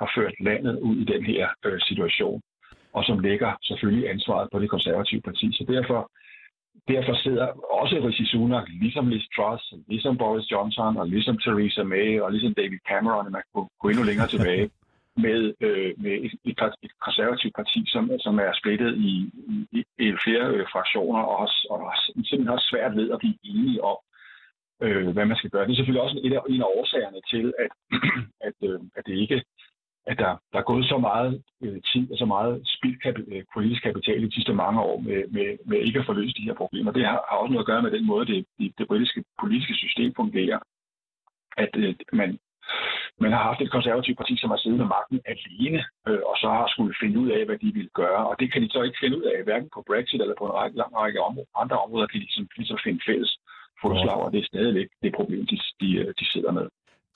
har 0.00 0.08
ført 0.16 0.34
landet 0.40 0.78
ud 0.88 0.96
i 0.96 1.04
den 1.12 1.22
her 1.24 1.48
øh, 1.66 1.80
situation, 1.88 2.42
og 2.92 3.04
som 3.04 3.18
lægger 3.18 3.50
selvfølgelig 3.62 4.10
ansvaret 4.10 4.48
på 4.52 4.58
det 4.58 4.70
konservative 4.70 5.20
parti. 5.20 5.46
Så 5.58 5.64
derfor 5.74 6.00
derfor 6.88 7.14
sidder 7.24 7.46
også 7.80 7.94
Rishi 8.06 8.26
Sunak, 8.26 8.66
ligesom 8.68 9.08
Liz 9.08 9.26
Truss, 9.36 9.74
ligesom 9.88 10.18
Boris 10.18 10.50
Johnson, 10.50 10.96
og 10.96 11.06
ligesom 11.08 11.38
Theresa 11.38 11.82
May, 11.82 12.20
og 12.20 12.32
ligesom 12.32 12.54
David 12.54 12.78
Cameron, 12.88 13.32
man 13.32 13.42
kan 13.42 13.68
gå 13.80 13.88
endnu 13.88 14.04
længere 14.04 14.28
tilbage, 14.34 14.70
med, 15.24 15.40
øh, 15.66 15.90
med 16.02 16.14
et, 16.26 16.32
et, 16.50 16.58
et 16.82 16.92
konservativt 17.06 17.54
parti, 17.60 17.80
som, 17.86 18.10
som 18.18 18.38
er 18.38 18.52
splittet 18.60 18.92
i, 18.96 19.12
i, 19.76 19.80
i 19.98 20.06
flere 20.24 20.46
øh, 20.54 20.66
fraktioner, 20.72 21.22
og, 21.30 21.36
har, 21.42 21.50
og 21.70 21.78
har 21.90 21.98
simpelthen 22.06 22.48
også 22.48 22.66
svært 22.72 22.96
ved 22.96 23.10
at 23.10 23.18
blive 23.18 23.38
enige 23.44 23.84
om, 23.84 23.98
øh, 24.82 25.08
hvad 25.14 25.26
man 25.26 25.36
skal 25.36 25.50
gøre. 25.50 25.66
Det 25.66 25.72
er 25.72 25.76
selvfølgelig 25.76 26.06
også 26.06 26.20
en 26.24 26.32
af, 26.32 26.42
en 26.48 26.62
af 26.62 26.70
årsagerne 26.78 27.20
til, 27.32 27.46
at, 27.64 27.72
at, 28.48 28.56
øh, 28.68 28.80
at 28.96 29.02
det 29.06 29.14
ikke 29.24 29.42
at 30.10 30.18
der, 30.18 30.32
der 30.52 30.58
er 30.58 30.70
gået 30.70 30.84
så 30.92 30.98
meget 30.98 31.42
øh, 31.64 31.78
tid 31.92 32.04
og 32.12 32.18
så 32.18 32.26
meget 32.34 32.54
spildt 32.76 32.98
kapi- 33.04 33.28
øh, 33.34 33.42
politisk 33.54 33.82
kapital 33.82 34.22
i 34.22 34.26
de 34.26 34.34
sidste 34.34 34.54
mange 34.54 34.80
år 34.80 34.98
med, 35.00 35.20
med, 35.36 35.48
med 35.70 35.78
ikke 35.78 35.98
at 35.98 36.06
få 36.06 36.12
løst 36.12 36.36
de 36.36 36.48
her 36.48 36.54
problemer. 36.62 36.92
Det 36.92 37.04
har, 37.04 37.20
har 37.28 37.36
også 37.36 37.52
noget 37.52 37.64
at 37.64 37.70
gøre 37.72 37.82
med 37.82 37.90
den 37.90 38.06
måde, 38.06 38.26
det, 38.32 38.44
det, 38.58 38.72
det 38.78 38.88
britiske 38.88 39.24
politiske 39.40 39.74
system 39.74 40.12
fungerer. 40.16 40.58
At 41.56 41.72
øh, 41.76 41.94
man, 42.12 42.38
man 43.20 43.32
har 43.32 43.42
haft 43.48 43.60
et 43.60 43.70
konservativt 43.76 44.18
parti, 44.18 44.34
som 44.38 44.50
har 44.50 44.60
siddet 44.60 44.78
med 44.78 44.92
magten 44.96 45.20
alene, 45.34 45.80
øh, 46.08 46.22
og 46.30 46.34
så 46.42 46.48
har 46.56 46.66
skulle 46.68 46.94
finde 47.02 47.18
ud 47.22 47.30
af, 47.36 47.42
hvad 47.46 47.58
de 47.58 47.70
vil 47.78 47.88
gøre. 48.00 48.22
Og 48.30 48.34
det 48.40 48.52
kan 48.52 48.62
de 48.62 48.70
så 48.70 48.82
ikke 48.82 49.00
finde 49.02 49.18
ud 49.18 49.26
af, 49.32 49.44
hverken 49.44 49.68
på 49.74 49.80
Brexit 49.88 50.20
eller 50.20 50.36
på 50.38 50.46
en 50.46 50.56
række, 50.60 50.76
lang 50.76 50.92
række 50.96 51.20
områder. 51.28 51.60
andre 51.62 51.78
områder, 51.84 52.06
kan 52.06 52.20
de 52.20 52.24
ligesom, 52.24 52.46
ligesom 52.56 52.78
finde 52.84 53.00
fælles 53.06 53.32
fodslag, 53.82 54.20
og 54.24 54.32
det 54.32 54.40
er 54.40 54.50
stadigvæk 54.52 54.88
det 55.02 55.12
problem, 55.18 55.46
de, 55.46 55.56
de, 55.80 55.88
de 56.20 56.26
sidder 56.32 56.52
med. 56.52 56.66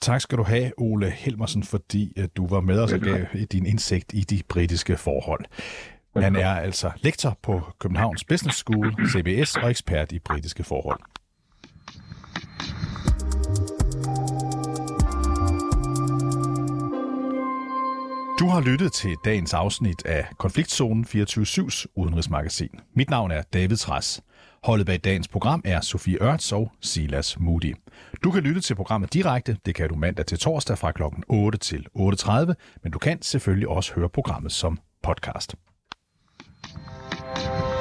Tak 0.03 0.21
skal 0.21 0.37
du 0.37 0.43
have, 0.43 0.71
Ole 0.77 1.09
Helmersen, 1.09 1.63
fordi 1.63 2.13
at 2.17 2.37
du 2.37 2.47
var 2.47 2.61
med 2.61 2.79
os 2.79 2.93
og 2.93 2.99
gav 2.99 3.25
din 3.51 3.65
indsigt 3.65 4.13
i 4.13 4.21
de 4.21 4.41
britiske 4.49 4.97
forhold. 4.97 5.45
Han 6.15 6.35
er 6.35 6.49
altså 6.49 6.91
lektor 7.01 7.37
på 7.41 7.61
Københavns 7.79 8.23
Business 8.23 8.57
School, 8.57 8.95
CBS 9.07 9.55
og 9.55 9.69
ekspert 9.69 10.11
i 10.11 10.19
britiske 10.19 10.63
forhold. 10.63 10.99
Du 18.39 18.47
har 18.47 18.61
lyttet 18.61 18.93
til 18.93 19.15
dagens 19.25 19.53
afsnit 19.53 20.05
af 20.05 20.27
Konfliktzonen 20.39 21.05
24-7's 21.09 21.85
udenrigsmagasin. 21.95 22.79
Mit 22.95 23.09
navn 23.09 23.31
er 23.31 23.41
David 23.41 23.77
Træs. 23.77 24.21
Holdet 24.63 24.85
bag 24.85 24.99
dagens 25.03 25.27
program 25.27 25.61
er 25.65 25.81
Sofie 25.81 26.17
Ørts 26.21 26.51
og 26.51 26.71
Silas 26.81 27.39
Moody. 27.39 27.75
Du 28.23 28.31
kan 28.31 28.43
lytte 28.43 28.61
til 28.61 28.75
programmet 28.75 29.13
direkte. 29.13 29.57
Det 29.65 29.75
kan 29.75 29.89
du 29.89 29.95
mandag 29.95 30.25
til 30.25 30.39
torsdag 30.39 30.77
fra 30.77 30.91
kl. 30.91 31.03
8 31.29 31.57
til 31.57 31.87
8.30, 31.99 32.53
men 32.83 32.91
du 32.91 32.99
kan 32.99 33.21
selvfølgelig 33.21 33.67
også 33.67 33.93
høre 33.93 34.09
programmet 34.09 34.51
som 34.51 34.79
podcast. 35.01 35.55
thank 37.35 37.63
you 37.63 37.72